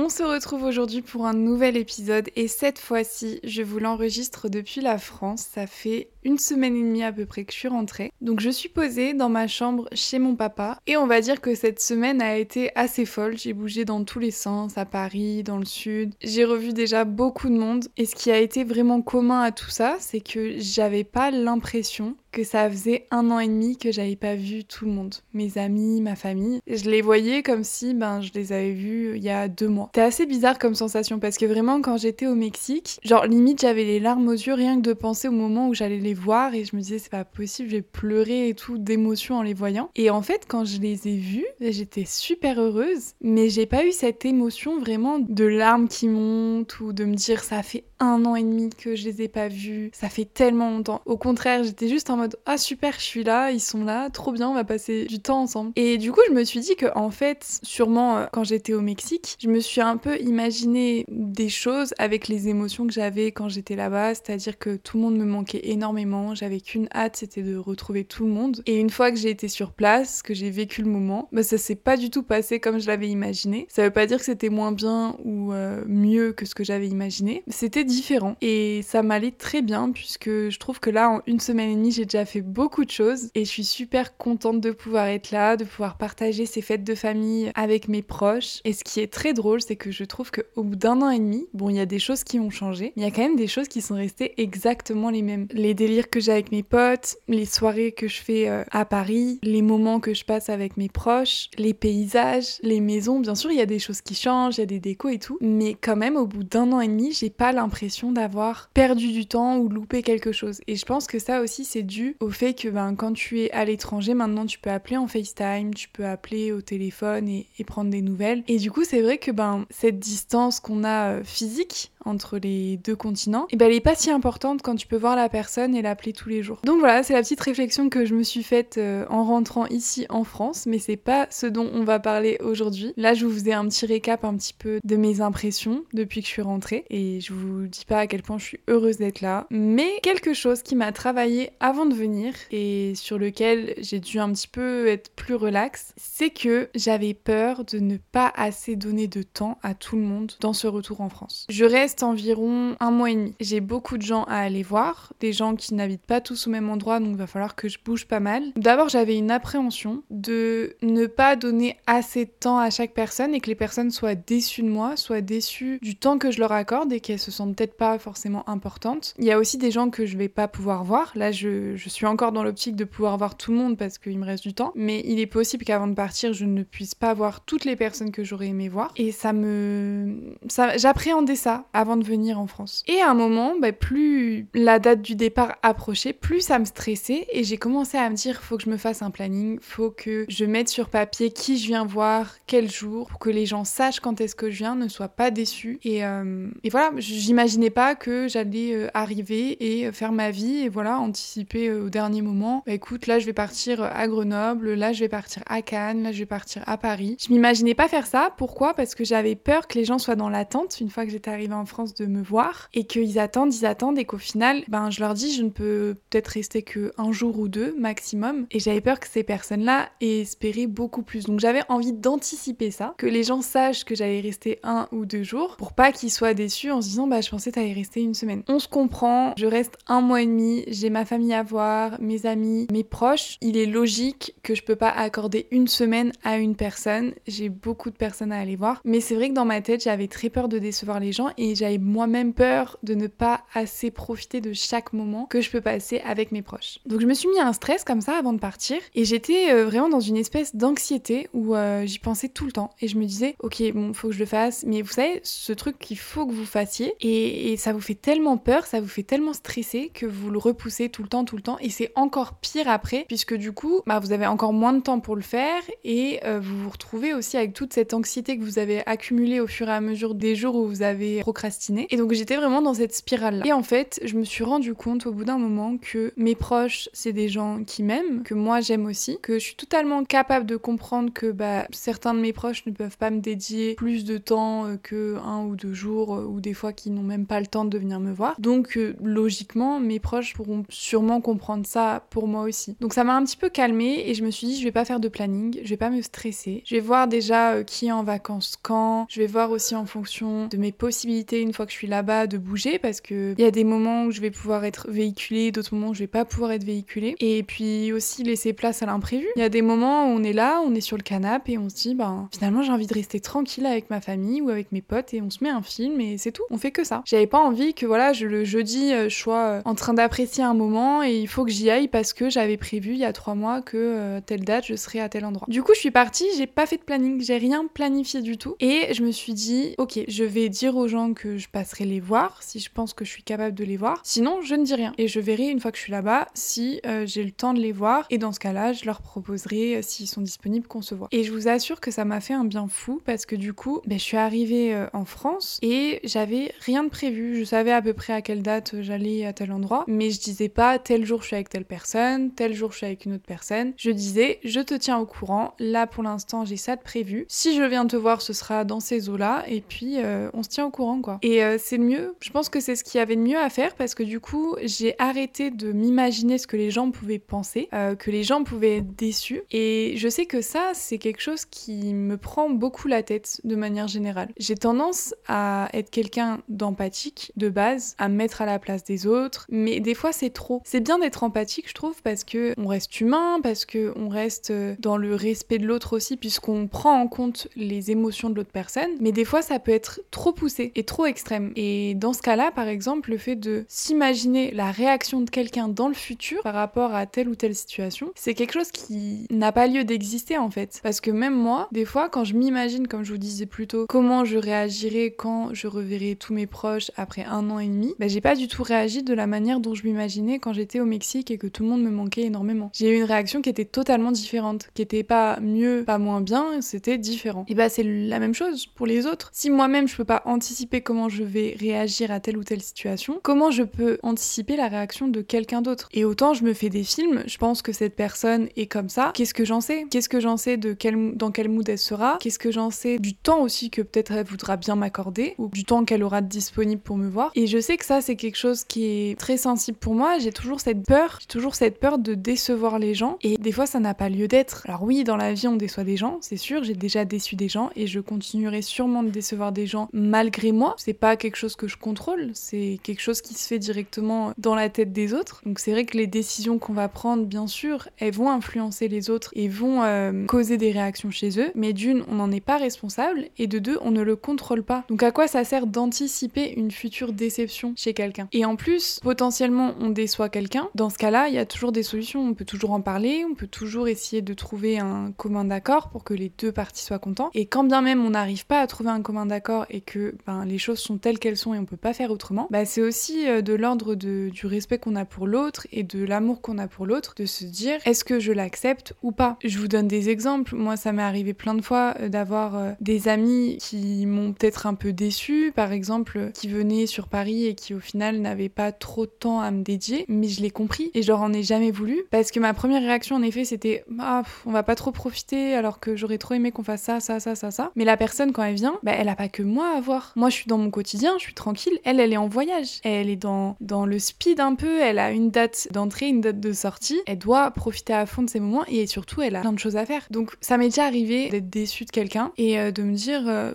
On 0.02 0.08
se 0.08 0.24
retrouve 0.24 0.64
aujourd'hui 0.64 1.02
pour 1.02 1.26
un 1.26 1.34
nouvel 1.34 1.76
épisode 1.76 2.30
et 2.38 2.48
cette 2.48 2.80
fois-ci, 2.80 3.42
je 3.44 3.62
vous 3.62 3.80
l'enregistre 3.80 4.48
depuis 4.48 4.80
la 4.80 4.98
France. 4.98 5.46
Ça 5.54 5.68
fait 5.68 6.08
une 6.24 6.38
semaine 6.38 6.78
et 6.78 6.82
demie 6.82 7.04
à 7.04 7.12
peu 7.12 7.26
près 7.26 7.44
que 7.44 7.52
je 7.52 7.58
suis 7.58 7.68
rentrée. 7.68 8.14
Donc 8.22 8.40
je 8.40 8.50
suis 8.50 8.70
posée 8.70 9.14
dans 9.14 9.28
ma 9.28 9.48
chambre 9.48 9.90
chez 9.92 10.18
mon 10.18 10.38
papa 10.38 10.80
et 10.88 10.96
on 10.96 11.06
va 11.06 11.20
dire 11.20 11.42
que 11.42 11.54
cette 11.54 11.82
semaine 11.82 12.22
a 12.22 12.38
été 12.38 12.72
assez 12.76 13.06
folle. 13.06 13.38
J'ai 13.38 13.52
bougé 13.52 13.84
dans 13.84 14.06
tous 14.06 14.20
les 14.20 14.32
sens, 14.32 14.78
à 14.78 14.86
Paris, 14.86 15.44
dans 15.44 15.58
le 15.58 15.66
sud. 15.66 16.14
J'ai 16.22 16.46
revu 16.46 16.72
déjà 16.72 17.04
beaucoup 17.04 17.50
de 17.50 17.58
monde 17.58 17.86
et 17.98 18.06
ce 18.06 18.16
qui 18.16 18.32
a 18.32 18.40
été 18.40 18.64
vraiment 18.64 19.02
commun 19.02 19.42
à 19.42 19.52
tout 19.52 19.70
ça, 19.70 19.98
c'est 20.00 20.22
que 20.22 20.60
j'avais 20.60 21.04
pas 21.04 21.30
l'impression 21.30 22.16
que 22.32 22.44
ça 22.44 22.70
faisait 22.70 23.08
un 23.12 23.32
an 23.32 23.40
et 23.40 23.48
demi 23.48 23.78
que 23.78 23.92
j'avais 23.92 24.16
pas 24.16 24.36
vu 24.36 24.64
tout 24.64 24.86
le 24.86 24.92
monde, 24.92 25.16
mes 25.34 25.58
amis, 25.58 26.02
ma 26.02 26.16
famille. 26.16 26.60
Je 26.68 26.90
les 26.90 27.02
voyais 27.02 27.44
comme 27.44 27.64
si 27.64 27.94
ben 27.94 28.22
je 28.22 28.32
les 28.34 28.52
avais 28.52 28.72
vus 28.72 29.14
il 29.16 29.24
y 29.24 29.30
a 29.30 29.48
deux 29.48 29.68
mois. 29.68 29.90
C'était 29.94 30.06
assez 30.06 30.26
bizarre 30.26 30.60
comme 30.60 30.76
sensation 30.76 31.20
parce 31.20 31.38
que 31.38 31.46
vraiment 31.46 31.82
quand 31.82 31.98
j'étais 31.98 32.28
au 32.28 32.36
Mexique, 32.36 33.00
genre 33.04 33.26
limite 33.26 33.62
j'avais 33.62 33.84
les 33.84 34.00
larmes 34.00 34.28
aux 34.28 34.34
yeux 34.34 34.54
rien 34.54 34.78
que 34.78 34.88
de 34.88 34.94
penser 34.94 35.28
au 35.28 35.32
moment 35.32 35.70
où 35.70 35.74
j'allais 35.74 36.00
les 36.00 36.14
voir 36.14 36.54
et 36.54 36.66
je 36.66 36.76
me 36.76 36.82
disais 36.82 37.00
c'est 37.00 37.12
pas 37.12 37.26
possible, 37.26 37.70
j'ai 37.70 37.82
pleuré 37.82 38.50
et 38.50 38.54
tout 38.54 38.78
d'émotion 38.78 39.38
en 39.38 39.42
les 39.42 39.54
voyant. 39.54 39.90
Et 39.96 40.10
en 40.10 40.22
fait 40.22 40.46
quand 40.48 40.66
je 40.66 40.80
les 40.80 41.08
ai 41.08 41.18
vus, 41.18 41.48
j'étais 41.60 42.06
super 42.06 42.60
heureuse, 42.60 43.14
mais 43.22 43.50
j'ai 43.50 43.66
pas 43.66 43.86
eu 43.86 43.92
cette 43.92 44.26
émotion 44.26 44.80
vraiment 44.80 45.20
de 45.20 45.46
larmes 45.46 45.88
qui 45.88 46.08
montent 46.08 46.80
ou 46.80 46.94
de 46.94 47.06
me 47.06 47.16
dire 47.16 47.44
ça 47.44 47.64
fait 47.64 47.86
un 48.00 48.26
an 48.26 48.36
et 48.36 48.44
demi 48.44 48.70
que 48.70 48.96
je 48.96 49.06
les 49.06 49.22
ai 49.24 49.28
pas 49.28 49.48
vus, 49.48 49.90
ça 49.94 50.10
fait 50.10 50.26
tellement 50.26 50.70
longtemps. 50.72 51.02
Au 51.06 51.18
contraire, 51.18 51.64
j'étais 51.64 51.88
juste 51.88 52.10
en 52.10 52.19
ah 52.46 52.58
super, 52.58 52.94
je 52.98 53.04
suis 53.04 53.24
là, 53.24 53.52
ils 53.52 53.60
sont 53.60 53.84
là, 53.84 54.10
trop 54.10 54.32
bien, 54.32 54.50
on 54.50 54.54
va 54.54 54.64
passer 54.64 55.06
du 55.06 55.20
temps 55.20 55.42
ensemble. 55.42 55.72
Et 55.76 55.98
du 55.98 56.12
coup, 56.12 56.22
je 56.28 56.34
me 56.34 56.44
suis 56.44 56.60
dit 56.60 56.76
que 56.76 56.88
en 56.96 57.12
fait, 57.12 57.60
sûrement 57.64 58.18
euh, 58.18 58.26
quand 58.32 58.44
j'étais 58.44 58.74
au 58.74 58.82
Mexique, 58.82 59.38
je 59.42 59.50
me 59.50 59.60
suis 59.60 59.82
un 59.82 59.98
peu 59.98 60.20
imaginé 60.20 61.06
des 61.10 61.50
choses 61.50 61.94
avec 61.98 62.28
les 62.28 62.48
émotions 62.48 62.88
que 62.88 62.94
j'avais 62.94 63.32
quand 63.32 63.50
j'étais 63.50 63.76
là-bas, 63.76 64.16
c'est-à-dire 64.16 64.58
que 64.58 64.76
tout 64.76 64.98
le 64.98 65.04
monde 65.04 65.18
me 65.18 65.26
manquait 65.26 65.62
énormément, 65.64 66.36
j'avais 66.36 66.60
qu'une 66.60 66.88
hâte, 66.94 67.18
c'était 67.18 67.44
de 67.44 67.56
retrouver 67.56 68.04
tout 68.04 68.26
le 68.26 68.32
monde. 68.32 68.62
Et 68.66 68.78
une 68.78 68.90
fois 68.90 69.12
que 69.12 69.18
j'ai 69.18 69.30
été 69.30 69.48
sur 69.48 69.72
place, 69.72 70.22
que 70.22 70.34
j'ai 70.34 70.50
vécu 70.50 70.82
le 70.82 70.90
moment, 70.90 71.28
bah 71.32 71.44
ça 71.44 71.58
s'est 71.58 71.76
pas 71.76 71.98
du 71.98 72.10
tout 72.10 72.24
passé 72.24 72.60
comme 72.60 72.80
je 72.80 72.88
l'avais 72.88 73.10
imaginé. 73.10 73.68
Ça 73.70 73.84
veut 73.84 73.92
pas 73.92 74.06
dire 74.06 74.18
que 74.18 74.26
c'était 74.26 74.50
moins 74.50 74.72
bien 74.72 75.16
ou 75.24 75.54
euh, 75.54 75.84
mieux 75.88 76.34
que 76.34 76.46
ce 76.46 76.56
que 76.56 76.64
j'avais 76.64 76.88
imaginé, 76.88 77.44
c'était 77.48 77.84
différent. 77.84 78.36
Et 78.42 78.82
ça 78.84 79.04
m'allait 79.04 79.32
très 79.32 79.62
bien 79.62 79.92
puisque 79.92 80.30
je 80.30 80.60
trouve 80.60 80.80
que 80.80 80.90
là, 80.90 81.10
en 81.10 81.22
une 81.28 81.40
semaine 81.40 81.70
et 81.70 81.76
demie, 81.76 81.92
j'ai 81.92 82.06
déjà 82.10 82.26
fait 82.26 82.42
beaucoup 82.42 82.86
de 82.86 82.90
choses 82.90 83.30
et 83.36 83.46
je 83.46 83.50
suis 83.50 83.64
super 83.64 84.18
contente 84.18 84.62
de 84.62 84.72
pouvoir 84.72 85.08
être 85.08 85.32
là, 85.32 85.58
de 85.58 85.64
pouvoir 85.64 85.98
partager 85.98 86.46
ces 86.46 86.62
fêtes 86.62 86.84
de 86.84 86.96
famille 86.96 87.52
avec 87.56 87.88
mes 87.88 88.02
proches. 88.02 88.62
Et 88.66 88.74
ce 88.74 88.84
qui 88.84 89.00
est 89.00 89.12
très 89.12 89.34
drôle, 89.34 89.62
c'est 89.62 89.76
que 89.76 89.92
je 89.92 90.04
trouve 90.04 90.32
qu'au 90.32 90.64
bout 90.64 90.76
d'un 90.76 91.02
an 91.02 91.10
et 91.10 91.20
demi, 91.20 91.48
bon, 91.54 91.70
il 91.70 91.76
y 91.76 91.80
a 91.80 91.86
des 91.86 92.00
choses 92.00 92.24
qui 92.24 92.40
ont 92.40 92.50
changé, 92.50 92.94
mais 92.96 93.04
il 93.04 93.06
y 93.06 93.08
a 93.08 93.12
quand 93.12 93.22
même 93.22 93.36
des 93.36 93.48
choses 93.48 93.68
qui 93.68 93.82
sont 93.82 93.96
restées 93.96 94.42
exactement 94.42 95.10
les 95.10 95.22
mêmes. 95.22 95.48
Les 95.52 95.74
délires 95.74 96.10
que 96.10 96.20
j'ai 96.20 96.32
avec 96.32 96.52
mes 96.52 96.64
potes, 96.64 97.18
les 97.28 97.46
soirées 97.46 97.92
que 97.92 98.08
je 98.08 98.22
fais 98.22 98.50
euh, 98.50 98.64
à 98.72 98.86
Paris, 98.86 99.40
les 99.44 99.62
moments 99.62 100.00
que 100.00 100.14
je 100.14 100.26
passe 100.26 100.50
avec 100.50 100.78
mes 100.78 100.90
proches, 100.90 101.50
les 101.58 101.74
paysages, 101.74 102.60
les 102.64 102.82
maisons. 102.82 103.20
Bien 103.20 103.36
sûr, 103.36 103.52
il 103.52 103.58
y 103.58 103.62
a 103.62 103.68
des 103.68 103.80
choses 103.80 104.02
qui 104.02 104.16
changent, 104.16 104.58
il 104.58 104.62
y 104.62 104.64
a 104.64 104.68
des 104.68 104.80
décos 104.80 105.10
et 105.10 105.20
tout, 105.20 105.38
mais 105.42 105.76
quand 105.80 105.96
même, 105.96 106.16
au 106.16 106.26
bout 106.26 106.44
d'un 106.44 106.72
an 106.72 106.82
et 106.82 106.88
demi, 106.88 107.12
j'ai 107.12 107.30
pas 107.30 107.52
l'impression 107.52 108.12
d'avoir 108.12 108.70
perdu 108.74 109.12
du 109.12 109.28
temps 109.28 109.58
ou 109.58 109.70
loupé 109.70 110.02
quelque 110.02 110.32
chose. 110.32 110.62
Et 110.68 110.76
je 110.76 110.86
pense 110.86 111.08
que 111.08 111.20
ça 111.20 111.42
aussi, 111.42 111.66
c'est 111.66 111.84
dû 111.84 111.99
au 112.20 112.30
fait 112.30 112.54
que 112.54 112.68
ben, 112.68 112.96
quand 112.96 113.14
tu 113.14 113.42
es 113.42 113.52
à 113.52 113.66
l'étranger, 113.66 114.14
maintenant 114.14 114.46
tu 114.46 114.60
peux 114.60 114.70
appeler 114.70 114.98
en 114.98 115.08
FaceTime, 115.08 115.74
tu 115.74 115.90
peux 115.90 116.06
appeler 116.06 116.52
au 116.52 116.62
téléphone 116.62 117.28
et, 117.28 117.48
et 117.58 117.64
prendre 117.64 117.90
des 117.90 118.02
nouvelles. 118.02 118.44
Et 118.48 118.58
du 118.58 118.72
coup, 118.72 118.84
c'est 118.84 119.02
vrai 119.02 119.18
que 119.18 119.32
ben, 119.32 119.66
cette 119.70 120.00
distance 120.00 120.60
qu'on 120.60 120.84
a 120.84 121.14
euh, 121.14 121.24
physique 121.24 121.92
entre 122.06 122.38
les 122.38 122.78
deux 122.78 122.96
continents, 122.96 123.48
et 123.50 123.56
ben, 123.56 123.68
elle 123.68 123.76
est 123.76 123.82
pas 123.82 123.96
si 123.96 124.10
importante 124.10 124.62
quand 124.62 124.76
tu 124.76 124.88
peux 124.88 124.98
voir 124.98 125.16
la 125.16 125.30
personne 125.30 125.76
et 125.76 125.82
l'appeler 125.82 126.14
tous 126.14 126.30
les 126.30 126.42
jours. 126.42 126.60
Donc 126.64 126.80
voilà, 126.80 127.04
c'est 127.04 127.14
la 127.14 127.22
petite 127.22 127.42
réflexion 127.42 127.90
que 127.90 128.06
je 128.06 128.16
me 128.16 128.24
suis 128.24 128.44
faite 128.44 128.78
euh, 128.78 129.06
en 129.10 129.24
rentrant 129.24 129.66
ici 129.68 130.06
en 130.10 130.24
France, 130.24 130.66
mais 130.66 130.80
c'est 130.80 130.98
pas 130.98 131.28
ce 131.30 131.46
dont 131.46 131.70
on 131.74 131.84
va 131.84 132.00
parler 132.00 132.38
aujourd'hui. 132.42 132.94
Là, 132.98 133.14
je 133.14 133.26
vous 133.26 133.34
faisais 133.34 133.54
un 133.54 133.68
petit 133.68 133.86
récap 133.86 134.24
un 134.24 134.36
petit 134.36 134.54
peu 134.54 134.80
de 134.84 134.96
mes 134.96 135.22
impressions 135.22 135.84
depuis 135.94 136.22
que 136.22 136.28
je 136.28 136.34
suis 136.34 136.42
rentrée, 136.42 136.86
et 136.90 137.20
je 137.20 137.34
vous 137.34 137.68
dis 137.68 137.86
pas 137.86 138.00
à 138.00 138.08
quel 138.08 138.22
point 138.22 138.38
je 138.38 138.46
suis 138.46 138.60
heureuse 138.68 138.98
d'être 138.98 139.22
là, 139.22 139.48
mais 139.50 139.90
quelque 140.04 140.34
chose 140.34 140.62
qui 140.62 140.76
m'a 140.76 140.92
travaillé 140.92 141.52
avant 141.60 141.86
de 141.86 141.94
venir 141.94 142.34
et 142.52 142.94
sur 142.96 143.18
lequel 143.18 143.74
j'ai 143.78 144.00
dû 144.00 144.20
un 144.20 144.32
petit 144.32 144.48
peu 144.48 144.88
être 144.88 145.12
plus 145.16 145.36
relax, 145.36 145.94
c'est 145.98 146.30
que 146.30 146.70
j'avais 146.76 147.14
peur 147.14 147.66
de 147.66 147.80
ne 147.80 147.98
pas 147.98 148.32
assez 148.36 148.76
donner 148.76 149.08
de 149.08 149.24
temps 149.24 149.58
à 149.62 149.74
tout 149.74 149.96
le 149.96 150.02
monde 150.02 150.34
dans 150.40 150.54
ce 150.54 150.68
retour 150.68 151.02
en 151.02 151.10
France. 151.10 151.46
Je 151.50 151.66
reste 151.66 151.89
environ 152.04 152.76
un 152.80 152.92
mois 152.92 153.12
et 153.12 153.16
demi. 153.16 153.36
J'ai 153.40 153.62
beaucoup 153.62 153.98
de 153.98 154.04
gens 154.04 154.24
à 154.24 154.38
aller 154.38 154.64
voir, 154.64 155.14
des 155.20 155.34
gens 155.34 155.56
qui 155.56 155.74
n'habitent 155.74 156.06
pas 156.06 156.22
tous 156.22 156.48
au 156.48 156.50
même 156.50 156.70
endroit, 156.70 157.00
donc 157.00 157.10
il 157.10 157.18
va 157.18 157.28
falloir 157.28 157.56
que 157.56 157.68
je 157.68 157.78
bouge 157.84 158.06
pas 158.06 158.20
mal. 158.20 158.44
D'abord, 158.56 158.90
j'avais 158.90 159.18
une 159.18 159.32
appréhension 159.32 160.04
de 160.10 160.76
ne 160.82 161.06
pas 161.06 161.36
donner 161.36 161.78
assez 161.88 162.26
de 162.26 162.32
temps 162.32 162.60
à 162.60 162.70
chaque 162.70 162.94
personne 162.94 163.34
et 163.34 163.40
que 163.40 163.48
les 163.48 163.56
personnes 163.56 163.92
soient 163.92 164.16
déçues 164.16 164.64
de 164.64 164.70
moi, 164.70 164.98
soient 164.98 165.22
déçues 165.22 165.80
du 165.82 165.96
temps 165.96 166.18
que 166.18 166.32
je 166.32 166.40
leur 166.40 166.52
accorde 166.52 166.92
et 166.94 167.00
qu'elles 167.00 167.20
se 167.20 167.32
sentent 167.32 167.56
peut-être 167.56 167.78
pas 167.78 167.98
forcément 168.00 168.48
importantes. 168.50 169.14
Il 169.18 169.26
y 169.26 169.32
a 169.32 169.40
aussi 169.40 169.58
des 169.58 169.72
gens 169.72 169.90
que 169.90 170.06
je 170.06 170.18
vais 170.18 170.30
pas 170.30 170.48
pouvoir 170.48 170.84
voir. 170.84 171.12
Là, 171.16 171.32
je, 171.32 171.76
suis 171.76 172.06
encore 172.06 172.32
dans 172.32 172.44
l'optique 172.44 172.76
de 172.76 172.84
pouvoir 172.84 173.18
voir 173.18 173.36
tout 173.36 173.52
le 173.52 173.58
monde 173.58 173.78
parce 173.78 173.98
qu'il 173.98 174.18
me 174.18 174.26
reste 174.26 174.44
du 174.44 174.54
temps, 174.54 174.72
mais 174.76 175.02
il 175.06 175.20
est 175.20 175.26
possible 175.28 175.66
qu'avant 175.66 175.88
de 175.88 175.96
partir, 175.96 176.34
je 176.34 176.46
ne 176.46 176.64
puisse 176.64 176.96
pas 176.96 177.14
voir 177.14 177.42
toutes 177.42 177.66
les 177.66 177.76
personnes 177.76 178.12
que 178.12 178.24
j'aurais 178.24 178.48
aimé 178.48 178.70
voir. 178.70 178.94
Et 178.96 179.12
ça 179.12 179.34
me. 179.34 180.36
J'appréhendais 180.78 181.36
ça 181.36 181.66
avant 181.80 181.96
de 181.96 182.04
venir 182.04 182.38
en 182.38 182.46
France. 182.46 182.84
Et 182.88 183.00
à 183.00 183.10
un 183.10 183.14
moment, 183.14 183.54
bah, 183.58 183.72
plus 183.72 184.48
la 184.54 184.80
date 184.80 185.02
du 185.02 185.16
départ 185.16 185.56
approchait, 185.64 186.12
plus 186.12 186.42
ça 186.42 186.60
me 186.60 186.66
stressait 186.66 187.26
et 187.32 187.46
j'ai 187.46 187.56
commencé 187.56 187.98
à 187.98 188.10
me 188.10 188.16
dire 188.16 188.42
faut 188.42 188.58
que 188.58 188.64
je 188.64 188.70
me 188.70 188.76
fasse 188.76 189.02
un 189.02 189.12
planning, 189.12 189.60
faut 189.62 189.90
que 189.90 190.26
je 190.28 190.44
mette 190.44 190.68
sur 190.68 190.90
papier 190.90 191.32
qui 191.32 191.58
je 191.58 191.68
viens 191.68 191.86
voir, 191.86 192.36
quel 192.48 192.70
jour, 192.70 193.08
pour 193.08 193.20
que 193.20 193.30
les 193.30 193.46
gens 193.46 193.64
sachent 193.64 194.02
quand 194.02 194.20
est-ce 194.20 194.36
que 194.36 194.50
je 194.50 194.58
viens, 194.58 194.76
ne 194.76 194.90
soient 194.90 195.08
pas 195.08 195.32
déçus. 195.32 195.80
Et, 195.84 196.04
euh... 196.04 196.50
et 196.66 196.70
voilà, 196.70 196.92
j'imaginais 196.98 197.70
pas 197.70 197.96
que 197.96 198.28
j'allais 198.28 198.74
euh, 198.74 198.88
arriver 198.94 199.56
et 199.64 199.90
faire 199.94 200.12
ma 200.12 200.32
vie 200.32 200.58
et 200.58 200.70
voilà, 200.70 201.00
anticiper 201.00 201.70
euh, 201.70 201.86
au 201.86 201.90
dernier 201.90 202.22
moment. 202.22 202.62
Bah, 202.66 202.74
écoute, 202.74 203.08
là 203.08 203.20
je 203.20 203.26
vais 203.26 203.34
partir 203.34 203.84
à 203.84 204.06
Grenoble, 204.10 204.74
là 204.74 204.92
je 204.92 205.00
vais 205.00 205.10
partir 205.10 205.44
à 205.48 205.62
Cannes, 205.62 206.04
là 206.04 206.12
je 206.12 206.20
vais 206.20 206.26
partir 206.26 206.62
à 206.68 206.78
Paris. 206.78 207.16
Je 207.26 207.32
m'imaginais 207.32 207.74
pas 207.74 207.88
faire 207.88 208.06
ça. 208.06 208.34
Pourquoi? 208.36 208.74
Parce 208.74 208.96
que 208.96 209.06
j'avais 209.06 209.36
peur 209.36 209.68
que 209.70 209.78
les 209.78 209.86
gens 209.86 209.98
soient 209.98 210.18
dans 210.18 210.30
l'attente 210.30 210.82
une 210.82 210.90
fois 210.90 211.06
que 211.06 211.12
j'étais 211.12 211.32
arrivée 211.32 211.54
en 211.54 211.66
France 211.70 211.94
de 211.94 212.06
me 212.06 212.22
voir 212.22 212.70
et 212.74 212.84
qu'ils 212.84 213.20
attendent, 213.20 213.54
ils 213.54 213.66
attendent 213.66 213.98
et 213.98 214.06
qu'au 214.06 214.18
final, 214.18 214.64
ben 214.68 214.90
je 214.90 215.00
leur 215.00 215.14
dis 215.14 215.34
je 215.34 215.44
ne 215.44 215.50
peux 215.50 215.96
peut-être 216.10 216.28
rester 216.28 216.62
que 216.62 216.92
un 216.98 217.12
jour 217.12 217.40
ou 217.40 217.48
deux 217.48 217.76
maximum. 217.78 218.48
Et 218.52 218.60
j'avais 218.60 218.82
peur 218.82 219.00
que 219.00 219.08
ces 219.08 219.24
personnes-là 219.24 219.90
aient 220.02 220.22
espéré 220.22 220.68
beaucoup 220.68 221.04
plus. 221.04 221.26
Donc 221.26 221.40
j'avais 221.40 221.62
envie 221.70 221.94
d'anticiper 221.94 222.72
ça, 222.72 222.94
que 222.98 223.08
les 223.08 223.24
gens 223.24 223.42
sachent 223.42 223.86
que 223.86 223.96
j'allais 223.96 224.22
rester 224.22 224.60
un 224.64 224.88
ou 224.92 225.06
deux 225.06 225.24
jours 225.24 225.56
pour 225.58 225.74
pas 225.74 225.92
qu'ils 225.92 226.12
soient 226.12 226.34
déçus 226.34 226.72
en 226.72 226.82
se 226.82 226.90
disant 226.90 227.08
bah 227.08 227.22
je 227.22 227.30
pensais 227.30 227.52
t'allais 227.52 227.74
rester 227.74 228.02
une 228.02 228.14
semaine. 228.14 228.44
On 228.48 228.60
se 228.60 228.68
comprend, 228.68 229.34
je 229.38 229.46
reste 229.46 229.78
un 229.88 230.02
mois 230.02 230.22
et 230.22 230.26
demi, 230.26 230.64
j'ai 230.68 230.90
ma 230.90 231.06
famille 231.06 231.34
à 231.34 231.44
voir, 231.44 232.00
mes 232.02 232.26
amis, 232.26 232.68
mes 232.72 232.84
proches. 232.84 233.38
Il 233.42 233.58
est 233.58 233.66
logique 233.66 234.36
que 234.44 234.56
je 234.56 234.64
peux 234.64 234.76
pas 234.76 234.90
accorder 234.90 235.48
une 235.52 235.68
semaine 235.68 236.12
à 236.24 236.38
une 236.38 236.56
personne. 236.56 237.14
J'ai 237.28 237.50
beaucoup 237.50 237.90
de 237.90 237.96
personnes 237.96 238.32
à 238.32 238.40
aller 238.40 238.56
voir, 238.56 238.82
mais 238.84 239.00
c'est 239.00 239.16
vrai 239.16 239.30
que 239.30 239.36
dans 239.36 239.46
ma 239.46 239.62
tête 239.62 239.84
j'avais 239.84 240.08
très 240.08 240.30
peur 240.30 240.50
de 240.50 240.58
décevoir 240.58 241.00
les 241.00 241.12
gens 241.12 241.30
et 241.38 241.56
j'avais 241.60 241.78
moi-même 241.78 242.34
peur 242.34 242.78
de 242.84 242.96
ne 242.96 243.08
pas 243.08 243.42
assez 243.54 243.92
profiter 243.92 244.42
de 244.42 244.54
chaque 244.54 244.94
moment 244.94 245.26
que 245.26 245.42
je 245.42 245.50
peux 245.50 245.62
passer 245.62 246.00
avec 246.06 246.32
mes 246.32 246.42
proches. 246.42 246.80
Donc 246.86 247.02
je 247.02 247.06
me 247.06 247.14
suis 247.14 247.28
mis 247.28 247.40
un 247.40 247.54
stress 247.54 247.84
comme 247.84 248.02
ça 248.02 248.18
avant 248.18 248.34
de 248.34 248.40
partir 248.40 248.78
et 248.96 249.06
j'étais 249.06 249.52
euh, 249.52 249.66
vraiment 249.66 249.90
dans 249.90 250.00
une 250.00 250.18
espèce 250.18 250.56
d'anxiété 250.56 251.28
où 251.34 251.56
euh, 251.56 251.86
j'y 251.86 252.00
pensais 252.00 252.30
tout 252.30 252.46
le 252.46 252.52
temps 252.52 252.72
et 252.82 252.88
je 252.88 252.98
me 252.98 253.06
disais 253.06 253.36
ok 253.40 253.62
bon 253.74 253.94
faut 253.94 254.08
que 254.08 254.14
je 254.14 254.20
le 254.20 254.26
fasse 254.26 254.64
mais 254.66 254.82
vous 254.82 254.92
savez 254.92 255.20
ce 255.24 255.54
truc 255.54 255.78
qu'il 255.80 255.98
faut 255.98 256.26
que 256.26 256.32
vous 256.32 256.46
fassiez 256.46 256.94
et, 257.02 257.52
et 257.52 257.58
ça 257.58 257.74
vous 257.74 257.82
fait 257.82 257.96
tellement 257.96 258.38
peur, 258.38 258.66
ça 258.66 258.80
vous 258.80 258.88
fait 258.88 259.04
tellement 259.04 259.34
stresser 259.34 259.92
que 259.94 260.06
vous 260.06 260.30
le 260.30 260.40
repoussez 260.40 260.90
tout 260.90 261.04
le 261.04 261.10
temps 261.10 261.26
tout 261.26 261.36
le 261.36 261.42
temps 261.42 261.58
et 261.60 261.70
c'est 261.70 261.92
encore 261.96 262.36
pire 262.36 262.70
après 262.70 263.06
puisque 263.08 263.34
du 263.36 263.52
coup 263.52 263.82
bah, 263.86 264.00
vous 264.00 264.14
avez 264.14 264.28
encore 264.28 264.54
moins 264.54 264.74
de 264.74 264.82
temps 264.82 265.00
pour 265.00 265.16
le 265.16 265.22
faire 265.22 265.62
et 265.84 266.20
euh, 266.24 266.40
vous 266.40 266.64
vous 266.64 266.70
retrouvez 266.70 267.14
aussi 267.14 267.36
avec 267.36 267.54
toute 267.54 267.74
cette 267.74 267.94
anxiété 267.94 268.38
que 268.38 268.44
vous 268.44 268.60
avez 268.60 268.86
accumulée 268.88 269.40
au 269.42 269.48
fur 269.48 269.68
et 269.68 269.74
à 269.74 269.82
mesure 269.82 270.16
des 270.16 270.36
jours 270.36 270.56
où 270.56 270.66
vous 270.66 270.82
avez 270.82 271.20
procrastiné 271.20 271.49
Et 271.90 271.98
donc 271.98 272.14
j'étais 272.14 272.36
vraiment 272.36 272.62
dans 272.62 272.74
cette 272.74 272.94
spirale-là. 272.94 273.46
Et 273.46 273.54
en 273.54 273.64
fait, 273.64 274.00
je 274.04 274.16
me 274.16 274.24
suis 274.24 274.44
rendu 274.44 274.74
compte 274.74 275.06
au 275.06 275.12
bout 275.12 275.26
d'un 275.26 275.38
moment 275.38 275.78
que 275.78 276.14
mes 276.18 276.36
proches, 276.36 276.90
c'est 276.94 277.14
des 277.14 277.30
gens 277.30 277.64
qui 277.66 277.84
m'aiment, 277.84 278.24
que 278.24 278.34
moi 278.34 278.62
j'aime 278.62 278.86
aussi, 278.86 279.18
que 279.22 279.34
je 279.34 279.44
suis 279.44 279.56
totalement 279.56 280.04
capable 280.04 280.46
de 280.46 280.58
comprendre 280.58 281.12
que 281.14 281.32
bah, 281.32 281.68
certains 281.72 282.14
de 282.14 282.20
mes 282.20 282.34
proches 282.34 282.66
ne 282.66 282.72
peuvent 282.72 282.98
pas 282.98 283.10
me 283.10 283.20
dédier 283.20 283.76
plus 283.76 284.06
de 284.06 284.18
temps 284.18 284.66
euh, 284.66 284.78
que 284.82 285.18
un 285.24 285.46
ou 285.46 285.56
deux 285.56 285.74
jours, 285.74 286.16
euh, 286.16 286.26
ou 286.26 286.42
des 286.42 286.54
fois 286.54 286.74
qui 286.74 286.90
n'ont 286.90 287.04
même 287.04 287.26
pas 287.26 287.40
le 287.40 287.48
temps 287.48 287.66
de 287.66 287.78
venir 287.78 288.00
me 288.00 288.12
voir. 288.12 288.36
Donc 288.40 288.78
euh, 288.78 288.96
logiquement, 289.04 289.80
mes 289.80 290.00
proches 290.00 290.34
pourront 290.34 290.64
sûrement 290.70 291.22
comprendre 291.22 291.66
ça 291.66 292.06
pour 292.10 292.28
moi 292.28 292.44
aussi. 292.44 292.76
Donc 292.80 292.94
ça 292.94 293.04
m'a 293.04 293.16
un 293.16 293.24
petit 293.24 293.38
peu 293.38 293.50
calmée 293.50 294.08
et 294.08 294.14
je 294.14 294.24
me 294.24 294.32
suis 294.32 294.48
dit 294.48 294.60
je 294.60 294.64
vais 294.64 294.72
pas 294.72 294.86
faire 294.86 295.00
de 295.00 295.08
planning, 295.08 295.60
je 295.64 295.70
vais 295.70 295.78
pas 295.78 295.90
me 295.90 296.02
stresser. 296.02 296.64
Je 296.66 296.76
vais 296.76 296.82
voir 296.82 297.08
déjà 297.08 297.64
qui 297.64 297.88
est 297.88 297.92
en 297.92 298.04
vacances 298.04 298.58
quand, 298.62 299.06
je 299.10 299.22
vais 299.22 299.28
voir 299.28 299.52
aussi 299.52 299.76
en 299.76 299.86
fonction 299.86 300.48
de 300.48 300.58
mes 300.58 300.72
possibilités 300.72 301.39
une 301.42 301.54
fois 301.54 301.66
que 301.66 301.72
je 301.72 301.78
suis 301.78 301.88
là-bas 301.88 302.28
de 302.28 302.38
bouger 302.38 302.80
parce 302.80 303.02
que 303.02 303.34
il 303.38 303.42
y 303.42 303.48
a 303.48 303.52
des 303.52 303.64
moments 303.64 304.06
où 304.06 304.12
je 304.12 304.22
vais 304.22 304.32
pouvoir 304.32 304.66
être 304.66 304.90
véhiculée, 304.90 305.52
d'autres 305.52 305.74
moments 305.74 305.90
où 305.90 305.94
je 305.94 306.00
vais 306.00 306.08
pas 306.08 306.26
pouvoir 306.26 306.52
être 306.52 306.64
véhiculée. 306.64 307.16
Et 307.20 307.44
puis 307.44 307.92
aussi 307.94 308.24
laisser 308.24 308.54
place 308.54 308.82
à 308.82 308.86
l'imprévu. 308.86 309.28
Il 309.36 309.40
y 309.40 309.46
a 309.46 309.50
des 309.50 309.62
moments 309.62 310.08
où 310.08 310.10
on 310.10 310.24
est 310.24 310.34
là, 310.34 310.62
on 310.66 310.74
est 310.76 310.82
sur 310.82 310.98
le 310.98 311.04
canapé 311.04 311.54
et 311.54 311.58
on 311.58 311.70
se 311.70 311.76
dit 311.76 311.96
ben 311.96 312.28
finalement 312.32 312.62
j'ai 312.64 312.72
envie 312.72 312.88
de 312.88 312.94
rester 312.94 313.20
tranquille 313.20 313.66
avec 313.66 313.90
ma 313.90 314.02
famille 314.02 314.42
ou 314.42 314.50
avec 314.50 314.72
mes 314.72 314.82
potes 314.82 315.14
et 315.14 315.22
on 315.22 315.30
se 315.30 315.44
met 315.44 315.50
un 315.50 315.62
film 315.62 316.00
et 316.02 316.18
c'est 316.18 316.32
tout. 316.32 316.44
On 316.50 316.58
fait 316.58 316.72
que 316.72 316.84
ça. 316.84 317.02
J'avais 317.06 317.28
pas 317.28 317.40
envie 317.40 317.74
que 317.74 317.86
voilà, 317.86 318.14
je, 318.14 318.26
le 318.26 318.44
jeudi 318.44 318.94
euh, 318.94 319.10
je 319.10 319.16
sois 319.16 319.36
euh, 319.38 319.62
en 319.66 319.76
train 319.76 319.94
d'apprécier 319.94 320.44
un 320.44 320.54
moment 320.54 321.04
et 321.04 321.18
il 321.18 321.28
faut 321.28 321.46
que 321.46 321.52
j'y 321.52 321.70
aille 321.70 321.88
parce 321.88 322.14
que 322.14 322.30
j'avais 322.30 322.58
prévu 322.58 322.92
il 322.92 323.00
y 323.00 323.06
a 323.06 323.14
trois 323.14 323.36
mois 323.36 323.62
que 323.62 323.78
euh, 323.78 324.22
telle 324.26 324.44
date 324.44 324.66
je 324.68 324.76
serai 324.76 325.00
à 325.00 325.10
tel 325.10 325.26
endroit. 325.26 325.46
Du 325.50 325.64
coup 325.64 325.74
je 325.74 325.80
suis 325.80 325.92
partie, 325.92 326.26
j'ai 326.38 326.48
pas 326.48 326.66
fait 326.66 326.78
de 326.78 326.84
planning, 326.84 327.22
j'ai 327.22 327.38
rien 327.38 327.66
planifié 327.74 328.22
du 328.22 328.38
tout 328.38 328.56
et 328.60 328.94
je 328.94 329.04
me 329.04 329.12
suis 329.12 329.34
dit 329.34 329.76
ok 329.78 330.00
je 330.08 330.24
vais 330.24 330.50
dire 330.50 330.76
aux 330.76 330.88
gens 330.88 331.14
que 331.14 331.29
je 331.38 331.50
passerai 331.50 331.86
les 331.86 332.00
voir 332.00 332.42
si 332.42 332.60
je 332.60 332.70
pense 332.74 332.94
que 332.94 333.06
je 333.06 333.10
suis 333.10 333.24
capable 333.24 333.56
de 333.56 333.64
les 333.64 333.78
voir. 333.78 334.00
Sinon 334.04 334.42
je 334.42 334.56
ne 334.56 334.64
dis 334.64 334.76
rien 334.76 334.94
et 334.98 335.08
je 335.08 335.20
verrai 335.20 335.48
une 335.50 335.60
fois 335.60 335.72
que 335.72 335.78
je 335.78 335.84
suis 335.84 335.92
là-bas 335.92 336.28
si 336.34 336.82
j'ai 337.06 337.24
le 337.24 337.32
temps 337.32 337.54
de 337.54 337.60
les 337.60 337.72
voir 337.72 338.06
et 338.10 338.18
dans 338.18 338.32
ce 338.32 338.40
cas-là 338.40 338.74
je 338.74 338.86
leur 338.86 339.02
proposerai 339.02 339.78
euh, 339.78 339.82
s'ils 339.82 340.08
sont 340.08 340.22
disponibles 340.22 340.68
qu'on 340.68 340.82
se 340.82 340.96
voit. 340.96 341.08
Et 341.12 341.24
je 341.24 341.32
vous 341.32 341.48
assure 341.48 341.80
que 341.80 341.92
ça 341.92 342.06
m'a 342.06 342.20
fait 342.20 342.34
un 342.34 342.46
bien 342.46 342.68
fou 342.68 343.02
parce 343.06 343.26
que 343.26 343.36
du 343.36 343.54
coup, 343.54 343.82
ben, 343.86 343.98
je 343.98 344.04
suis 344.04 344.18
arrivée 344.18 344.74
euh, 344.74 344.88
en 344.94 345.06
France 345.06 345.60
et 345.62 346.00
j'avais 346.04 346.54
rien 346.62 346.84
de 346.84 346.90
prévu. 346.90 347.38
Je 347.40 347.44
savais 347.44 347.72
à 347.72 347.82
peu 347.82 347.94
près 347.94 348.14
à 348.14 348.22
quelle 348.22 348.42
date 348.42 348.76
euh, 348.76 348.82
j'allais 348.82 349.26
à 349.26 349.34
tel 349.34 349.52
endroit, 349.52 349.84
mais 349.88 350.12
je 350.12 350.20
disais 350.20 350.50
pas 350.50 350.80
tel 350.80 351.06
jour 351.06 351.22
je 351.22 351.28
suis 351.28 351.36
avec 351.36 351.50
telle 351.50 351.66
personne, 351.66 352.32
tel 352.32 352.54
jour 352.54 352.72
je 352.72 352.78
suis 352.78 352.86
avec 352.86 353.06
une 353.06 353.14
autre 353.14 353.26
personne. 353.26 353.74
Je 353.78 353.92
disais 353.92 354.40
je 354.44 354.60
te 354.60 354.74
tiens 354.74 354.98
au 354.98 355.06
courant. 355.06 355.54
Là 355.60 355.88
pour 355.88 356.04
l'instant 356.04 356.46
j'ai 356.46 356.58
ça 356.58 356.76
de 356.76 356.82
prévu. 356.82 357.26
Si 357.28 357.56
je 357.56 357.64
viens 357.64 357.86
te 357.88 357.96
voir, 357.96 358.22
ce 358.22 358.34
sera 358.34 358.66
dans 358.66 358.80
ces 358.80 359.10
eaux-là 359.10 359.44
et 359.48 359.62
puis 359.62 359.98
on 360.34 360.44
se 360.44 360.50
tient 360.50 360.66
au 360.66 360.72
courant 360.72 361.02
quoi. 361.02 361.19
Et 361.22 361.42
c'est 361.58 361.78
le 361.78 361.84
mieux. 361.84 362.16
Je 362.22 362.30
pense 362.32 362.50
que 362.50 362.60
c'est 362.60 362.76
ce 362.76 362.84
qu'il 362.84 363.00
y 363.00 363.02
avait 363.02 363.16
de 363.16 363.22
mieux 363.22 363.38
à 363.38 363.50
faire 363.50 363.76
parce 363.76 363.96
que 363.96 364.04
du 364.04 364.20
coup 364.20 364.56
j'ai 364.64 364.96
arrêté 365.00 365.52
de 365.52 365.72
m'imaginer 365.72 366.38
ce 366.38 366.48
que 366.48 366.58
les 366.58 366.72
gens 366.72 366.92
pouvaient 366.92 367.20
penser, 367.20 367.70
que 368.00 368.12
les 368.12 368.24
gens 368.24 368.44
pouvaient 368.44 368.78
être 368.78 368.96
déçus. 368.96 369.42
Et 369.52 369.94
je 369.96 370.10
sais 370.10 370.26
que 370.26 370.42
ça, 370.42 370.72
c'est 370.74 370.98
quelque 370.98 371.22
chose 371.22 371.46
qui 371.46 371.94
me 371.94 372.18
prend 372.18 372.50
beaucoup 372.50 372.88
la 372.88 373.04
tête 373.04 373.42
de 373.44 373.56
manière 373.56 373.88
générale. 373.88 374.30
J'ai 374.38 374.56
tendance 374.56 375.14
à 375.28 375.70
être 375.74 375.90
quelqu'un 375.90 376.42
d'empathique 376.50 377.32
de 377.36 377.50
base, 377.50 377.96
à 377.98 378.10
me 378.10 378.16
mettre 378.16 378.42
à 378.42 378.46
la 378.46 378.60
place 378.60 378.84
des 378.84 379.08
autres, 379.08 379.46
mais 379.50 379.80
des 379.80 379.94
fois 379.94 380.12
c'est 380.12 380.30
trop. 380.32 380.62
C'est 380.66 380.82
bien 380.82 381.00
d'être 381.00 381.24
empathique, 381.24 381.70
je 381.70 381.74
trouve, 381.74 382.02
parce 382.02 382.24
que 382.24 382.54
on 382.58 382.68
reste 382.68 383.00
humain, 383.02 383.40
parce 383.42 383.66
que 383.66 383.94
on 383.96 384.10
reste 384.10 384.52
dans 384.80 384.98
le 384.98 385.16
respect 385.16 385.58
de 385.58 385.66
l'autre 385.66 385.96
aussi, 385.96 386.18
puisqu'on 386.18 386.68
prend 386.68 387.00
en 387.00 387.08
compte 387.08 387.48
les 387.56 387.92
émotions 387.92 388.30
de 388.30 388.36
l'autre 388.36 388.52
personne. 388.52 388.90
Mais 389.00 389.12
des 389.12 389.26
fois, 389.26 389.42
ça 389.42 389.60
peut 389.60 389.72
être 389.72 390.02
trop 390.12 390.32
poussé 390.32 390.72
et 390.76 390.84
trop 390.84 390.99
extrême. 391.06 391.52
Et 391.56 391.96
dans 391.96 392.14
ce 392.14 392.22
cas-là, 392.22 392.52
par 392.52 392.68
exemple, 392.68 393.12
le 393.12 393.18
fait 393.18 393.36
de 393.36 393.66
s'imaginer 393.68 394.52
la 394.52 394.72
réaction 394.72 395.22
de 395.22 395.30
quelqu'un 395.30 395.68
dans 395.68 395.88
le 395.88 395.94
futur 395.94 396.42
par 396.42 396.54
rapport 396.54 396.94
à 396.94 397.06
telle 397.06 397.30
ou 397.30 397.36
telle 397.36 397.56
situation, 397.56 398.12
c'est 398.16 398.34
quelque 398.34 398.54
chose 398.54 398.72
qui 398.72 399.26
n'a 399.30 399.52
pas 399.52 399.68
lieu 399.68 399.84
d'exister 399.84 400.38
en 400.38 400.50
fait. 400.50 400.80
Parce 400.84 401.02
que 401.02 401.12
même 401.12 401.36
moi, 401.36 401.68
des 401.72 401.86
fois, 401.86 402.10
quand 402.10 402.24
je 402.24 402.34
m'imagine, 402.36 402.88
comme 402.88 403.04
je 403.04 403.12
vous 403.12 403.18
disais 403.18 403.46
plus 403.46 403.68
tôt, 403.68 403.86
comment 403.88 404.26
je 404.26 404.38
réagirais 404.38 405.14
quand 405.18 405.54
je 405.54 405.68
reverrai 405.68 406.16
tous 406.16 406.34
mes 406.34 406.48
proches 406.48 406.92
après 406.96 407.24
un 407.24 407.50
an 407.50 407.60
et 407.60 407.68
demi, 407.68 407.94
bah, 408.00 408.08
j'ai 408.08 408.22
pas 408.22 408.36
du 408.36 408.48
tout 408.48 408.64
réagi 408.64 409.04
de 409.04 409.14
la 409.14 409.28
manière 409.28 409.60
dont 409.60 409.76
je 409.76 409.84
m'imaginais 409.86 410.40
quand 410.40 410.54
j'étais 410.54 410.80
au 410.80 410.86
Mexique 410.86 411.32
et 411.32 411.38
que 411.38 411.48
tout 411.48 411.64
le 411.64 411.70
monde 411.70 411.84
me 411.84 411.90
manquait 411.90 412.24
énormément. 412.24 412.72
J'ai 412.74 412.92
eu 412.92 412.98
une 412.98 413.04
réaction 413.04 413.42
qui 413.42 413.50
était 413.50 413.66
totalement 413.66 414.12
différente, 414.12 414.70
qui 414.74 414.82
était 414.82 415.04
pas 415.04 415.40
mieux, 415.40 415.84
pas 415.86 415.98
moins 415.98 416.22
bien, 416.22 416.62
c'était 416.62 416.98
différent. 416.98 417.46
Et 417.48 417.56
bah 417.56 417.70
c'est 417.70 417.84
la 417.84 418.20
même 418.20 418.34
chose 418.34 418.66
pour 418.68 418.86
les 418.86 419.06
autres. 419.06 419.30
Si 419.34 419.50
moi-même 419.50 419.88
je 419.88 419.96
peux 419.96 420.06
pas 420.06 420.22
anticiper 420.26 420.82
comment 420.90 421.08
je 421.08 421.22
vais 421.24 421.56
réagir 421.60 422.10
à 422.10 422.20
telle 422.20 422.36
ou 422.36 422.44
telle 422.44 422.64
situation, 422.64 423.20
comment 423.22 423.52
je 423.52 423.62
peux 423.62 424.00
anticiper 424.02 424.56
la 424.56 424.68
réaction 424.68 425.08
de 425.08 425.22
quelqu'un 425.22 425.62
d'autre 425.62 425.88
Et 425.94 426.04
autant 426.04 426.34
je 426.34 426.44
me 426.44 426.52
fais 426.52 426.70
des 426.70 426.84
films, 426.84 427.22
je 427.28 427.38
pense 427.38 427.62
que 427.62 427.72
cette 427.74 427.96
personne 427.96 428.50
est 428.56 428.66
comme 428.66 428.90
ça, 428.90 429.12
qu'est-ce 429.14 429.36
que 429.36 429.46
j'en 429.46 429.62
sais? 429.62 429.86
Qu'est-ce 429.92 430.10
que 430.10 430.20
j'en 430.20 430.36
sais 430.36 430.58
de 430.58 430.74
quel, 430.74 431.16
dans 431.16 431.30
quel 431.30 431.48
mood 431.48 431.70
elle 431.70 431.78
sera? 431.78 432.18
Qu'est-ce 432.20 432.40
que 432.40 432.50
j'en 432.50 432.72
sais 432.72 432.98
du 432.98 433.14
temps 433.14 433.42
aussi 433.44 433.70
que 433.70 433.84
peut-être 433.84 434.14
elle 434.14 434.26
voudra 434.26 434.58
bien 434.58 434.76
m'accorder 434.76 435.36
ou 435.38 435.50
du 435.50 435.64
temps 435.64 435.86
qu'elle 435.86 436.02
aura 436.02 436.22
disponible 436.22 436.82
pour 436.82 436.98
me 436.98 437.08
voir? 437.08 437.32
Et 437.36 437.46
je 437.46 437.60
sais 437.60 437.78
que 437.78 437.86
ça 437.86 438.02
c'est 438.02 438.16
quelque 438.16 438.38
chose 438.40 438.64
qui 438.64 438.86
est 438.86 439.20
très 439.20 439.38
sensible 439.38 439.78
pour 439.78 439.94
moi. 439.94 440.18
J'ai 440.18 440.32
toujours 440.32 440.60
cette 440.60 440.84
peur, 440.88 441.20
j'ai 441.22 441.28
toujours 441.28 441.54
cette 441.54 441.80
peur 441.80 442.00
de 442.00 442.16
décevoir 442.16 442.80
les 442.80 442.96
gens 442.96 443.20
et 443.22 443.38
des 443.38 443.52
fois 443.52 443.68
ça 443.68 443.80
n'a 443.80 443.94
pas 443.94 444.10
lieu 444.10 444.28
d'être. 444.28 444.64
Alors 444.66 444.82
oui, 444.82 445.04
dans 445.04 445.18
la 445.18 445.34
vie 445.34 445.48
on 445.48 445.56
déçoit 445.56 445.84
des 445.84 445.98
gens, 445.98 446.18
c'est 446.22 446.36
sûr, 446.36 446.64
j'ai 446.64 446.74
déjà 446.74 447.06
déçu 447.06 447.36
des 447.36 447.48
gens 447.48 447.70
et 447.76 447.86
je 447.86 448.00
continuerai 448.00 448.64
sûrement 448.64 449.04
de 449.04 449.10
décevoir 449.10 449.52
des 449.52 449.68
gens 449.68 449.88
malgré 449.94 450.52
moi. 450.52 450.74
C'est 450.80 450.94
pas 450.94 451.18
quelque 451.18 451.36
chose 451.36 451.58
que 451.58 451.68
je 451.68 451.76
contrôle, 451.76 452.32
c'est 452.34 452.80
quelque 452.84 453.02
chose 453.02 453.22
qui 453.22 453.34
se 453.34 453.46
fait 453.46 453.60
directement 453.60 454.34
dans 454.38 454.56
la 454.56 454.70
tête 454.70 454.94
des 454.94 455.14
autres. 455.14 455.42
Donc 455.46 455.60
c'est 455.60 455.72
vrai 455.72 455.84
que 455.84 455.98
les 455.98 456.08
décisions 456.08 456.58
qu'on 456.58 456.72
va 456.72 456.88
prendre, 456.88 457.26
bien 457.26 457.48
sûr, 457.48 457.90
elles 457.98 458.14
vont 458.14 458.30
influencer 458.30 458.88
les 458.88 459.10
autres 459.10 459.32
et 459.36 459.50
vont 459.50 459.84
euh, 459.84 460.26
causer 460.26 460.58
des 460.58 460.72
réactions 460.72 461.12
chez 461.12 461.38
eux. 461.38 461.52
Mais 461.54 461.74
d'une, 461.74 462.06
on 462.08 462.16
n'en 462.16 462.32
est 462.32 462.40
pas 462.40 462.56
responsable 462.56 463.26
et 463.38 463.48
de 463.48 463.60
deux, 463.60 463.78
on 463.82 463.92
ne 463.92 464.02
le 464.02 464.16
contrôle 464.16 464.64
pas. 464.64 464.86
Donc 464.88 465.04
à 465.04 465.12
quoi 465.12 465.28
ça 465.28 465.44
sert 465.44 465.68
d'anticiper 465.68 466.54
une 466.56 466.72
future 466.72 467.12
déception 467.12 467.74
chez 467.76 467.94
quelqu'un? 467.94 468.30
Et 468.32 468.46
en 468.46 468.56
plus, 468.56 469.02
potentiellement, 469.04 469.74
on 469.82 469.90
déçoit 469.90 470.30
quelqu'un. 470.30 470.70
Dans 470.76 470.90
ce 470.90 470.98
cas-là, 470.98 471.28
il 471.28 471.34
y 471.34 471.40
a 471.40 471.46
toujours 471.46 471.74
des 471.74 471.84
solutions. 471.84 472.26
On 472.26 472.34
peut 472.34 472.46
toujours 472.46 472.72
en 472.72 472.80
parler, 472.80 473.26
on 473.30 473.36
peut 473.36 473.48
toujours 473.48 473.90
essayer 473.90 474.22
de 474.22 474.34
trouver 474.34 474.80
un 474.80 475.12
commun 475.18 475.44
d'accord 475.44 475.90
pour 475.90 476.06
que 476.06 476.14
les 476.14 476.32
deux 476.38 476.54
parties 476.54 476.86
soient 476.86 477.00
contents. 477.00 477.32
Et 477.34 477.48
quand 477.48 477.66
bien 477.66 477.82
même 477.82 478.06
on 478.06 478.12
n'arrive 478.12 478.46
pas 478.46 478.62
à 478.62 478.68
trouver 478.68 478.92
un 478.92 479.02
commun 479.02 479.26
d'accord 479.26 479.66
et 479.70 479.82
que 479.82 480.16
ben, 480.26 480.46
les 480.46 480.58
choses 480.58 480.69
sont 480.76 480.98
telles 480.98 481.20
qu'elles 481.20 481.38
sont 481.38 481.54
et 481.54 481.60
on 481.60 481.66
peut 481.66 481.78
pas 481.78 481.94
faire 481.94 482.12
autrement, 482.12 482.48
bah, 482.52 482.66
c'est 482.66 482.82
aussi 482.82 483.28
euh, 483.28 483.42
de 483.42 483.54
l'ordre 483.54 483.96
du 483.96 484.32
respect 484.46 484.80
qu'on 484.80 484.96
a 484.96 485.06
pour 485.06 485.28
l'autre 485.28 485.68
et 485.72 485.84
de 485.84 486.04
l'amour 486.04 486.42
qu'on 486.42 486.58
a 486.58 486.68
pour 486.68 486.86
l'autre 486.86 487.14
de 487.16 487.26
se 487.26 487.46
dire 487.46 487.80
est-ce 487.86 488.04
que 488.04 488.20
je 488.20 488.32
l'accepte 488.32 488.94
ou 489.04 489.12
pas? 489.12 489.38
Je 489.44 489.58
vous 489.60 489.68
donne 489.68 489.88
des 489.88 490.10
exemples. 490.10 490.56
Moi, 490.56 490.76
ça 490.76 490.92
m'est 490.92 491.04
arrivé 491.04 491.34
plein 491.34 491.54
de 491.54 491.62
fois 491.62 491.96
euh, 492.00 492.10
d'avoir 492.10 492.56
euh, 492.56 492.72
des 492.82 493.08
amis 493.08 493.58
qui 493.60 494.06
m'ont 494.06 494.34
peut-être 494.34 494.66
un 494.66 494.74
peu 494.74 494.94
déçu, 494.94 495.52
par 495.56 495.72
exemple, 495.72 496.32
qui 496.34 496.48
venaient 496.48 496.88
sur 496.88 497.08
Paris 497.08 497.46
et 497.46 497.56
qui 497.56 497.74
au 497.74 497.80
final 497.80 498.20
n'avaient 498.20 498.50
pas 498.50 498.72
trop 498.72 499.06
de 499.06 499.12
temps 499.12 499.42
à 499.42 499.52
me 499.52 499.64
dédier, 499.64 500.06
mais 500.08 500.28
je 500.28 500.42
l'ai 500.42 500.52
compris 500.52 500.92
et 500.94 501.02
je 501.02 501.08
leur 501.08 501.22
en 501.22 501.34
ai 501.34 501.44
jamais 501.44 501.72
voulu 501.72 502.04
parce 502.12 502.32
que 502.32 502.40
ma 502.40 502.54
première 502.54 502.82
réaction 502.82 503.16
en 503.16 503.22
effet 503.22 503.46
c'était 503.46 503.84
ah, 504.00 504.24
on 504.46 504.52
va 504.52 504.64
pas 504.64 504.76
trop 504.76 504.92
profiter 504.92 505.54
alors 505.54 505.80
que 505.80 505.96
j'aurais 505.96 506.18
trop 506.18 506.34
aimé 506.34 506.52
qu'on 506.52 506.64
fasse 506.64 506.80
ça, 506.82 507.00
ça, 507.00 507.20
ça, 507.20 507.36
ça, 507.36 507.52
ça. 507.52 507.72
Mais 507.76 507.86
la 507.86 507.98
personne 507.98 508.32
quand 508.32 508.44
elle 508.44 508.56
vient, 508.56 508.80
bah, 508.84 508.94
elle 508.98 509.10
a 509.10 509.16
pas 509.16 509.30
que 509.30 509.44
moi 509.44 509.74
à 509.76 509.82
voir. 509.82 510.14
Moi, 510.16 510.30
je 510.30 510.36
suis 510.36 510.48
dans 510.48 510.58
mon 510.60 510.70
quotidien, 510.70 511.14
je 511.18 511.24
suis 511.24 511.34
tranquille. 511.34 511.80
Elle, 511.84 512.00
elle 512.00 512.14
est 512.14 512.18
en 512.18 512.28
voyage. 512.28 512.80
Elle 512.84 513.10
est 513.10 513.16
dans, 513.16 513.58
dans 513.62 513.86
le 513.86 514.00
speed 514.00 514.40
un 514.40 514.56
peu. 514.56 514.80
Elle 514.82 515.00
a 515.00 515.12
une 515.12 515.32
date 515.32 515.68
d'entrée, 515.72 516.08
une 516.08 516.22
date 516.22 516.40
de 516.40 516.54
sortie. 516.54 517.00
Elle 517.08 517.18
doit 517.18 517.52
profiter 517.52 517.94
à 517.94 518.06
fond 518.06 518.22
de 518.22 518.30
ces 518.30 518.40
moments 518.40 518.66
et 518.68 518.88
surtout, 518.88 519.22
elle 519.22 519.36
a 519.36 519.42
plein 519.42 519.54
de 519.54 519.60
choses 519.60 519.78
à 519.78 519.86
faire. 519.86 520.06
Donc, 520.12 520.36
ça 520.42 520.58
m'est 520.58 520.70
déjà 520.70 520.86
arrivé 520.86 521.30
d'être 521.30 521.50
déçue 521.50 521.86
de 521.86 521.92
quelqu'un 521.92 522.32
et 522.38 522.60
euh, 522.60 522.72
de 522.72 522.84
me 522.84 522.94
dire. 522.94 523.24
Euh, 523.28 523.52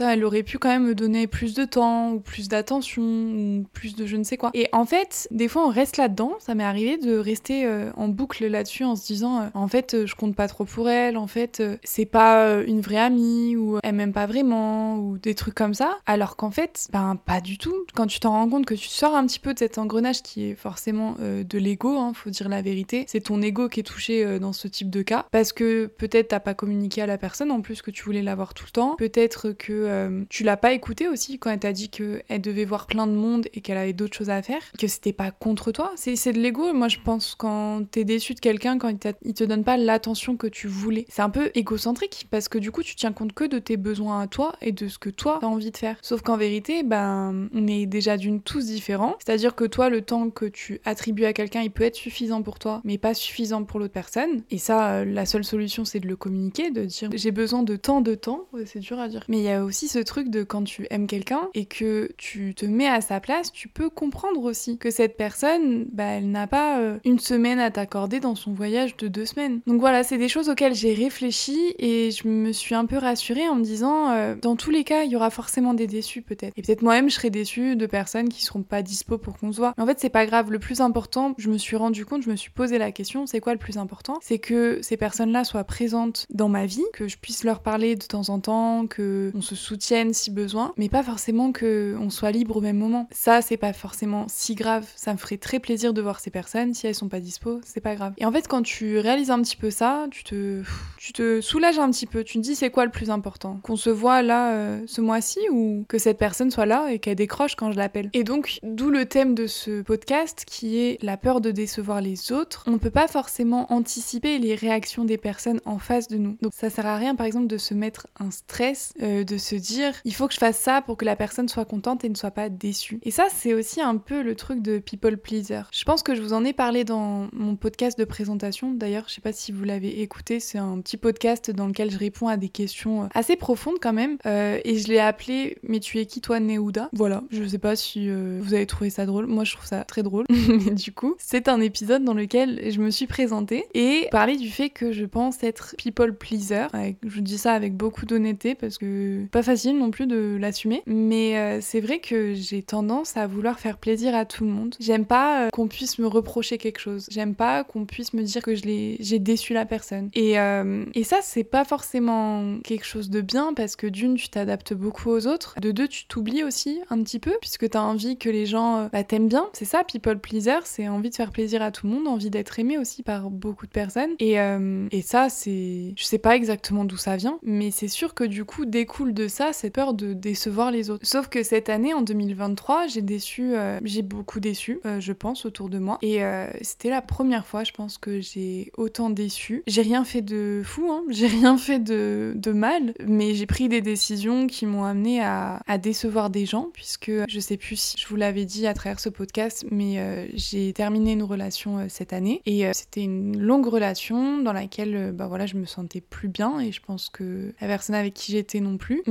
elle 0.00 0.24
aurait 0.24 0.42
pu 0.42 0.58
quand 0.58 0.68
même 0.68 0.86
me 0.86 0.94
donner 0.94 1.26
plus 1.26 1.54
de 1.54 1.64
temps 1.64 2.12
ou 2.12 2.20
plus 2.20 2.48
d'attention 2.48 3.02
ou 3.02 3.64
plus 3.72 3.96
de 3.96 4.06
je 4.06 4.16
ne 4.16 4.24
sais 4.24 4.36
quoi. 4.36 4.50
Et 4.54 4.68
en 4.72 4.84
fait, 4.84 5.28
des 5.30 5.48
fois 5.48 5.66
on 5.66 5.70
reste 5.70 5.96
là-dedans. 5.96 6.34
Ça 6.38 6.54
m'est 6.54 6.64
arrivé 6.64 6.96
de 6.96 7.16
rester 7.18 7.66
euh, 7.66 7.90
en 7.96 8.08
boucle 8.08 8.46
là-dessus 8.46 8.84
en 8.84 8.96
se 8.96 9.06
disant 9.06 9.40
euh, 9.40 9.46
en 9.54 9.68
fait 9.68 9.94
euh, 9.94 10.06
je 10.06 10.14
compte 10.14 10.34
pas 10.34 10.48
trop 10.48 10.64
pour 10.64 10.88
elle, 10.88 11.16
en 11.16 11.26
fait 11.26 11.62
c'est 11.82 12.06
pas 12.06 12.62
une 12.62 12.80
vraie 12.80 12.98
amie 12.98 13.56
ou 13.56 13.78
elle 13.82 13.94
m'aime 13.94 14.12
pas 14.12 14.26
vraiment 14.26 14.96
ou 14.96 15.18
des 15.18 15.34
trucs 15.34 15.54
comme 15.54 15.74
ça. 15.74 15.98
Alors 16.06 16.36
qu'en 16.36 16.50
fait, 16.50 16.88
ben 16.92 17.16
pas 17.16 17.40
du 17.40 17.58
tout. 17.58 17.74
Quand 17.94 18.06
tu 18.06 18.20
t'en 18.20 18.30
rends 18.30 18.48
compte 18.48 18.66
que 18.66 18.74
tu 18.74 18.88
sors 18.88 19.14
un 19.14 19.26
petit 19.26 19.40
peu 19.40 19.54
de 19.54 19.58
cet 19.58 19.78
engrenage 19.78 20.22
qui 20.22 20.44
est 20.44 20.54
forcément 20.54 21.16
de 21.18 21.58
l'ego, 21.58 21.96
hein, 21.98 22.12
faut 22.14 22.30
dire 22.30 22.48
la 22.48 22.62
vérité. 22.62 23.04
C'est 23.08 23.20
ton 23.20 23.42
ego 23.42 23.68
qui 23.68 23.80
est 23.80 23.84
touché 23.84 24.38
dans 24.38 24.52
ce 24.52 24.68
type 24.68 24.90
de 24.90 25.02
cas 25.02 25.26
parce 25.30 25.52
que 25.52 25.86
peut-être 25.86 26.28
t'as 26.28 26.40
pas 26.40 26.54
communiqué 26.54 27.02
à 27.02 27.06
la 27.06 27.18
personne 27.18 27.50
en 27.50 27.60
plus 27.60 27.82
que 27.82 27.90
tu 27.90 28.04
voulais 28.04 28.22
l'avoir 28.22 28.54
tout 28.54 28.64
le 28.66 28.72
temps. 28.72 28.96
Peut-être 28.96 29.50
que 29.52 29.87
euh, 29.88 30.24
tu 30.28 30.44
l'as 30.44 30.56
pas 30.56 30.72
écouté 30.72 31.08
aussi 31.08 31.38
quand 31.38 31.50
elle 31.50 31.58
t'a 31.58 31.72
dit 31.72 31.88
qu'elle 31.88 32.40
devait 32.40 32.64
voir 32.64 32.86
plein 32.86 33.06
de 33.06 33.12
monde 33.12 33.46
et 33.54 33.60
qu'elle 33.60 33.78
avait 33.78 33.92
d'autres 33.92 34.16
choses 34.16 34.30
à 34.30 34.42
faire, 34.42 34.62
que 34.78 34.86
c'était 34.86 35.12
pas 35.12 35.30
contre 35.30 35.72
toi? 35.72 35.92
C'est 35.96 36.32
de 36.32 36.38
l'ego. 36.38 36.72
Moi, 36.72 36.88
je 36.88 36.98
pense 37.04 37.34
quand 37.34 37.82
t'es 37.90 38.04
déçu 38.04 38.34
de 38.34 38.40
quelqu'un, 38.40 38.78
quand 38.78 38.92
il, 39.22 39.34
te 39.34 39.44
donne 39.44 39.64
pas 39.64 39.76
l'attention 39.76 40.36
que 40.36 40.46
tu 40.46 40.66
voulais, 40.66 41.06
c'est 41.08 41.22
un 41.22 41.30
peu 41.30 41.50
égocentrique 41.54 42.26
parce 42.30 42.48
que 42.48 42.58
du 42.58 42.70
coup, 42.70 42.82
tu 42.82 42.94
tiens 42.96 43.12
compte 43.12 43.32
que 43.32 43.44
de 43.44 43.58
tes 43.58 43.76
besoins 43.76 44.20
à 44.20 44.26
toi 44.26 44.54
et 44.60 44.72
de 44.72 44.88
ce 44.88 44.98
que 44.98 45.10
toi 45.10 45.38
t'as 45.40 45.46
envie 45.46 45.70
de 45.70 45.76
faire. 45.76 45.96
Sauf 46.02 46.22
qu'en 46.22 46.36
vérité, 46.36 46.82
ben, 46.82 47.48
on 47.54 47.66
est 47.66 47.86
déjà 47.86 48.16
d'une 48.16 48.40
tous 48.40 48.66
différents. 48.66 49.16
C'est-à-dire 49.24 49.54
que 49.54 49.64
toi, 49.64 49.90
le 49.90 50.02
temps 50.02 50.30
que 50.30 50.46
tu 50.46 50.80
attribues 50.84 51.24
à 51.24 51.32
quelqu'un, 51.32 51.62
il 51.62 51.70
peut 51.70 51.84
être 51.84 51.96
suffisant 51.96 52.42
pour 52.42 52.58
toi, 52.58 52.80
mais 52.84 52.98
pas 52.98 53.14
suffisant 53.14 53.64
pour 53.64 53.80
l'autre 53.80 53.92
personne. 53.92 54.42
Et 54.50 54.58
ça, 54.58 54.92
euh, 54.92 55.04
la 55.04 55.26
seule 55.26 55.44
solution, 55.44 55.84
c'est 55.84 56.00
de 56.00 56.08
le 56.08 56.16
communiquer, 56.16 56.70
de 56.70 56.84
dire 56.84 57.10
j'ai 57.12 57.30
besoin 57.30 57.62
de 57.62 57.76
tant 57.76 58.00
de 58.00 58.14
temps. 58.14 58.46
C'est 58.66 58.80
dur 58.80 58.98
à 58.98 59.08
dire. 59.08 59.24
Mais 59.28 59.38
il 59.38 59.44
y 59.44 59.50
a 59.50 59.64
aussi 59.64 59.77
ce 59.86 60.00
truc 60.00 60.30
de 60.30 60.42
quand 60.42 60.64
tu 60.64 60.86
aimes 60.90 61.06
quelqu'un 61.06 61.48
et 61.54 61.66
que 61.66 62.10
tu 62.16 62.54
te 62.54 62.66
mets 62.66 62.88
à 62.88 63.00
sa 63.00 63.20
place, 63.20 63.52
tu 63.52 63.68
peux 63.68 63.90
comprendre 63.90 64.42
aussi 64.42 64.78
que 64.78 64.90
cette 64.90 65.16
personne, 65.16 65.86
bah, 65.92 66.04
elle 66.04 66.30
n'a 66.30 66.46
pas 66.48 66.80
euh, 66.80 66.98
une 67.04 67.20
semaine 67.20 67.60
à 67.60 67.70
t'accorder 67.70 68.18
dans 68.18 68.34
son 68.34 68.52
voyage 68.52 68.96
de 68.96 69.08
deux 69.08 69.26
semaines. 69.26 69.60
Donc 69.66 69.80
voilà, 69.80 70.02
c'est 70.02 70.18
des 70.18 70.28
choses 70.28 70.48
auxquelles 70.48 70.74
j'ai 70.74 70.94
réfléchi 70.94 71.74
et 71.78 72.10
je 72.10 72.26
me 72.26 72.52
suis 72.52 72.74
un 72.74 72.86
peu 72.86 72.96
rassurée 72.96 73.48
en 73.48 73.54
me 73.54 73.62
disant, 73.62 74.10
euh, 74.10 74.34
dans 74.40 74.56
tous 74.56 74.70
les 74.70 74.82
cas, 74.82 75.04
il 75.04 75.12
y 75.12 75.16
aura 75.16 75.30
forcément 75.30 75.74
des 75.74 75.86
déçus 75.86 76.22
peut-être. 76.22 76.52
Et 76.56 76.62
peut-être 76.62 76.82
moi-même, 76.82 77.10
je 77.10 77.14
serai 77.14 77.30
déçue 77.30 77.76
de 77.76 77.86
personnes 77.86 78.28
qui 78.28 78.44
seront 78.44 78.62
pas 78.62 78.82
dispo 78.82 79.18
pour 79.18 79.38
qu'on 79.38 79.52
se 79.52 79.58
voit. 79.58 79.74
Mais 79.76 79.84
en 79.84 79.86
fait, 79.86 80.00
c'est 80.00 80.08
pas 80.08 80.26
grave. 80.26 80.50
Le 80.50 80.58
plus 80.58 80.80
important, 80.80 81.34
je 81.38 81.50
me 81.50 81.58
suis 81.58 81.76
rendu 81.76 82.06
compte, 82.06 82.22
je 82.22 82.30
me 82.30 82.36
suis 82.36 82.50
posé 82.50 82.78
la 82.78 82.90
question, 82.90 83.26
c'est 83.26 83.40
quoi 83.40 83.52
le 83.52 83.58
plus 83.58 83.76
important? 83.76 84.18
C'est 84.22 84.38
que 84.38 84.78
ces 84.82 84.96
personnes-là 84.96 85.44
soient 85.44 85.64
présentes 85.64 86.26
dans 86.30 86.48
ma 86.48 86.66
vie, 86.66 86.84
que 86.92 87.08
je 87.08 87.18
puisse 87.18 87.44
leur 87.44 87.60
parler 87.60 87.96
de 87.96 88.04
temps 88.04 88.28
en 88.30 88.40
temps, 88.40 88.86
que 88.86 89.30
on 89.34 89.42
se 89.42 89.54
soutienne 89.68 90.14
si 90.14 90.30
besoin, 90.30 90.72
mais 90.76 90.88
pas 90.88 91.02
forcément 91.02 91.52
que 91.52 91.96
on 92.00 92.08
soit 92.10 92.30
libre 92.30 92.56
au 92.56 92.60
même 92.60 92.78
moment. 92.78 93.06
Ça, 93.10 93.42
c'est 93.42 93.56
pas 93.56 93.72
forcément 93.72 94.24
si 94.28 94.54
grave. 94.54 94.86
Ça 94.96 95.12
me 95.12 95.18
ferait 95.18 95.36
très 95.36 95.58
plaisir 95.58 95.92
de 95.92 96.00
voir 96.00 96.20
ces 96.20 96.30
personnes. 96.30 96.72
Si 96.72 96.86
elles 96.86 96.94
sont 96.94 97.08
pas 97.08 97.20
dispo, 97.20 97.60
c'est 97.64 97.80
pas 97.80 97.94
grave. 97.94 98.14
Et 98.16 98.24
en 98.24 98.32
fait, 98.32 98.48
quand 98.48 98.62
tu 98.62 98.98
réalises 98.98 99.30
un 99.30 99.42
petit 99.42 99.56
peu 99.56 99.70
ça, 99.70 100.06
tu 100.10 100.24
te, 100.24 100.62
tu 100.96 101.12
te 101.12 101.40
soulages 101.40 101.78
un 101.78 101.90
petit 101.90 102.06
peu. 102.06 102.24
Tu 102.24 102.38
te 102.38 102.42
dis, 102.42 102.54
c'est 102.54 102.70
quoi 102.70 102.86
le 102.86 102.90
plus 102.90 103.10
important? 103.10 103.60
Qu'on 103.62 103.76
se 103.76 103.90
voit 103.90 104.22
là 104.22 104.52
euh, 104.52 104.82
ce 104.86 105.00
mois-ci 105.00 105.40
ou 105.50 105.84
que 105.86 105.98
cette 105.98 106.18
personne 106.18 106.50
soit 106.50 106.66
là 106.66 106.90
et 106.90 106.98
qu'elle 106.98 107.16
décroche 107.16 107.54
quand 107.54 107.70
je 107.70 107.76
l'appelle? 107.76 108.08
Et 108.14 108.24
donc, 108.24 108.58
d'où 108.62 108.90
le 108.90 109.04
thème 109.04 109.34
de 109.34 109.46
ce 109.46 109.82
podcast 109.82 110.44
qui 110.46 110.78
est 110.78 111.02
la 111.02 111.16
peur 111.16 111.40
de 111.40 111.50
décevoir 111.50 112.00
les 112.00 112.32
autres. 112.32 112.64
On 112.66 112.78
peut 112.78 112.90
pas 112.90 113.08
forcément 113.08 113.70
anticiper 113.72 114.38
les 114.38 114.54
réactions 114.54 115.04
des 115.04 115.18
personnes 115.18 115.60
en 115.64 115.78
face 115.78 116.08
de 116.08 116.16
nous. 116.16 116.38
Donc, 116.40 116.52
ça 116.54 116.70
sert 116.70 116.86
à 116.86 116.96
rien, 116.96 117.14
par 117.14 117.26
exemple, 117.26 117.48
de 117.48 117.58
se 117.58 117.74
mettre 117.74 118.06
un 118.18 118.30
stress, 118.30 118.92
euh, 119.02 119.24
de 119.24 119.36
se 119.36 119.56
dire, 119.58 119.92
il 120.04 120.14
faut 120.14 120.28
que 120.28 120.34
je 120.34 120.38
fasse 120.38 120.58
ça 120.58 120.82
pour 120.82 120.96
que 120.96 121.04
la 121.04 121.16
personne 121.16 121.48
soit 121.48 121.64
contente 121.64 122.04
et 122.04 122.08
ne 122.08 122.14
soit 122.14 122.30
pas 122.30 122.48
déçue. 122.48 123.00
Et 123.02 123.10
ça, 123.10 123.26
c'est 123.34 123.54
aussi 123.54 123.80
un 123.80 123.96
peu 123.96 124.22
le 124.22 124.34
truc 124.34 124.62
de 124.62 124.78
people 124.78 125.16
pleaser. 125.16 125.62
Je 125.72 125.84
pense 125.84 126.02
que 126.02 126.14
je 126.14 126.22
vous 126.22 126.32
en 126.32 126.44
ai 126.44 126.52
parlé 126.52 126.84
dans 126.84 127.28
mon 127.32 127.56
podcast 127.56 127.98
de 127.98 128.04
présentation. 128.04 128.72
D'ailleurs, 128.72 129.04
je 129.08 129.14
sais 129.14 129.20
pas 129.20 129.32
si 129.32 129.52
vous 129.52 129.64
l'avez 129.64 130.02
écouté, 130.02 130.40
c'est 130.40 130.58
un 130.58 130.80
petit 130.80 130.96
podcast 130.96 131.50
dans 131.50 131.66
lequel 131.66 131.90
je 131.90 131.98
réponds 131.98 132.28
à 132.28 132.36
des 132.36 132.48
questions 132.48 133.04
euh, 133.04 133.06
assez 133.14 133.36
profondes 133.36 133.78
quand 133.80 133.92
même. 133.92 134.18
Euh, 134.26 134.58
et 134.64 134.78
je 134.78 134.88
l'ai 134.88 134.98
appelé 134.98 135.58
Mais 135.62 135.80
tu 135.80 135.98
es 135.98 136.06
qui 136.06 136.20
toi, 136.20 136.40
Néouda 136.40 136.88
Voilà, 136.92 137.22
je 137.30 137.44
sais 137.44 137.58
pas 137.58 137.76
si 137.76 138.08
euh, 138.08 138.38
vous 138.42 138.54
avez 138.54 138.66
trouvé 138.66 138.90
ça 138.90 139.06
drôle. 139.06 139.26
Moi, 139.26 139.44
je 139.44 139.54
trouve 139.54 139.66
ça 139.66 139.84
très 139.84 140.02
drôle. 140.02 140.24
Mais 140.48 140.72
du 140.72 140.92
coup, 140.92 141.14
c'est 141.18 141.48
un 141.48 141.60
épisode 141.60 142.04
dans 142.04 142.14
lequel 142.14 142.70
je 142.70 142.80
me 142.80 142.90
suis 142.90 143.06
présentée 143.06 143.66
et 143.74 144.08
parler 144.10 144.36
du 144.36 144.50
fait 144.50 144.70
que 144.70 144.92
je 144.92 145.04
pense 145.04 145.42
être 145.42 145.74
people 145.78 146.14
pleaser. 146.14 146.66
Je 147.04 147.20
dis 147.20 147.38
ça 147.38 147.52
avec 147.52 147.76
beaucoup 147.76 148.06
d'honnêteté 148.06 148.54
parce 148.54 148.78
que 148.78 149.26
pas 149.38 149.42
facile 149.44 149.78
non 149.78 149.92
plus 149.92 150.08
de 150.08 150.36
l'assumer. 150.40 150.82
Mais 150.86 151.60
c'est 151.60 151.80
vrai 151.80 152.00
que 152.00 152.34
j'ai 152.34 152.62
tendance 152.62 153.16
à 153.16 153.28
vouloir 153.28 153.60
faire 153.60 153.78
plaisir 153.78 154.16
à 154.16 154.24
tout 154.24 154.44
le 154.44 154.50
monde. 154.50 154.74
J'aime 154.80 155.04
pas 155.04 155.48
qu'on 155.52 155.68
puisse 155.68 156.00
me 156.00 156.08
reprocher 156.08 156.58
quelque 156.58 156.80
chose. 156.80 157.06
J'aime 157.08 157.36
pas 157.36 157.62
qu'on 157.62 157.84
puisse 157.84 158.14
me 158.14 158.22
dire 158.22 158.42
que 158.42 158.54
j'ai 158.56 159.18
déçu 159.18 159.52
la 159.52 159.64
personne. 159.64 160.10
Et, 160.14 160.40
euh, 160.40 160.84
et 160.94 161.04
ça, 161.04 161.18
c'est 161.22 161.44
pas 161.44 161.64
forcément 161.64 162.58
quelque 162.64 162.84
chose 162.84 163.10
de 163.10 163.20
bien 163.20 163.54
parce 163.54 163.76
que 163.76 163.86
d'une, 163.86 164.16
tu 164.16 164.28
t'adaptes 164.28 164.74
beaucoup 164.74 165.10
aux 165.10 165.28
autres. 165.28 165.54
De 165.60 165.70
deux, 165.70 165.86
tu 165.86 166.06
t'oublies 166.06 166.42
aussi 166.42 166.80
un 166.90 167.00
petit 167.04 167.20
peu 167.20 167.36
puisque 167.40 167.70
t'as 167.70 167.82
envie 167.82 168.16
que 168.16 168.28
les 168.28 168.46
gens 168.46 168.76
euh, 168.78 168.88
bah, 168.92 169.04
t'aiment 169.04 169.28
bien. 169.28 169.48
C'est 169.52 169.64
ça, 169.64 169.84
people 169.84 170.18
pleaser, 170.18 170.60
c'est 170.64 170.88
envie 170.88 171.10
de 171.10 171.14
faire 171.14 171.30
plaisir 171.30 171.62
à 171.62 171.70
tout 171.70 171.86
le 171.86 171.92
monde, 171.92 172.08
envie 172.08 172.30
d'être 172.30 172.58
aimé 172.58 172.76
aussi 172.76 173.04
par 173.04 173.30
beaucoup 173.30 173.66
de 173.66 173.72
personnes. 173.72 174.10
Et, 174.18 174.40
euh, 174.40 174.88
et 174.90 175.02
ça, 175.02 175.28
c'est. 175.28 175.92
Je 175.96 176.04
sais 176.04 176.18
pas 176.18 176.34
exactement 176.34 176.84
d'où 176.84 176.96
ça 176.96 177.16
vient, 177.16 177.38
mais 177.44 177.70
c'est 177.70 177.88
sûr 177.88 178.14
que 178.14 178.24
du 178.24 178.44
coup, 178.44 178.64
découle 178.64 179.14
de 179.14 179.27
ça 179.28 179.52
cette 179.52 179.74
peur 179.74 179.94
de 179.94 180.12
décevoir 180.12 180.70
les 180.70 180.90
autres. 180.90 181.06
Sauf 181.06 181.28
que 181.28 181.42
cette 181.42 181.68
année, 181.68 181.94
en 181.94 182.02
2023, 182.02 182.86
j'ai 182.86 183.02
déçu, 183.02 183.54
j'ai 183.84 184.02
beaucoup 184.02 184.40
déçu, 184.40 184.80
je 184.98 185.12
pense, 185.12 185.44
autour 185.44 185.68
de 185.68 185.78
moi. 185.78 185.98
Et 186.02 186.20
c'était 186.62 186.90
la 186.90 187.02
première 187.02 187.46
fois, 187.46 187.64
je 187.64 187.72
pense, 187.72 187.98
que 187.98 188.20
j'ai 188.20 188.70
autant 188.76 189.10
déçu. 189.10 189.62
J'ai 189.66 189.82
rien 189.82 190.04
fait 190.04 190.22
de 190.22 190.62
fou, 190.64 190.90
hein. 190.90 191.04
j'ai 191.10 191.26
rien 191.26 191.56
fait 191.56 191.78
de, 191.78 192.34
mal, 192.52 192.94
mais 193.06 193.34
j'ai 193.34 193.46
pris 193.46 193.68
des 193.68 193.82
décisions 193.82 194.46
qui 194.46 194.66
m'ont 194.66 194.84
amené 194.84 195.20
à, 195.22 195.60
décevoir 195.80 196.30
des 196.30 196.46
gens, 196.46 196.70
puisque 196.72 197.12
je 197.28 197.40
sais 197.40 197.56
plus 197.56 197.76
si 197.76 197.96
je 197.98 198.06
vous 198.08 198.16
l'avais 198.16 198.44
dit 198.44 198.66
à 198.66 198.74
travers 198.74 198.98
ce 198.98 199.08
podcast, 199.08 199.64
mais 199.70 199.98
euh, 199.98 200.26
j'ai 200.34 200.72
terminé 200.72 201.12
une 201.12 201.22
relation 201.22 201.78
euh, 201.78 201.84
cette 201.88 202.12
année 202.12 202.42
et 202.46 202.66
euh, 202.66 202.70
c'était 202.72 203.02
une 203.02 203.38
longue 203.38 203.66
relation 203.66 204.38
dans 204.42 204.52
laquelle 204.52 205.12
bah 205.12 205.28
voilà, 205.28 205.46
je 205.46 205.56
me 205.56 205.66
sentais 205.66 206.00
plus 206.00 206.28
bien 206.28 206.58
et 206.58 206.72
je 206.72 206.80
pense 206.80 207.10
que 207.10 207.52
la 207.60 207.66
personne 207.66 207.94
avec 207.94 208.14
qui 208.14 208.32
j'étais 208.32 208.60
non 208.60 208.76
plus. 208.76 209.02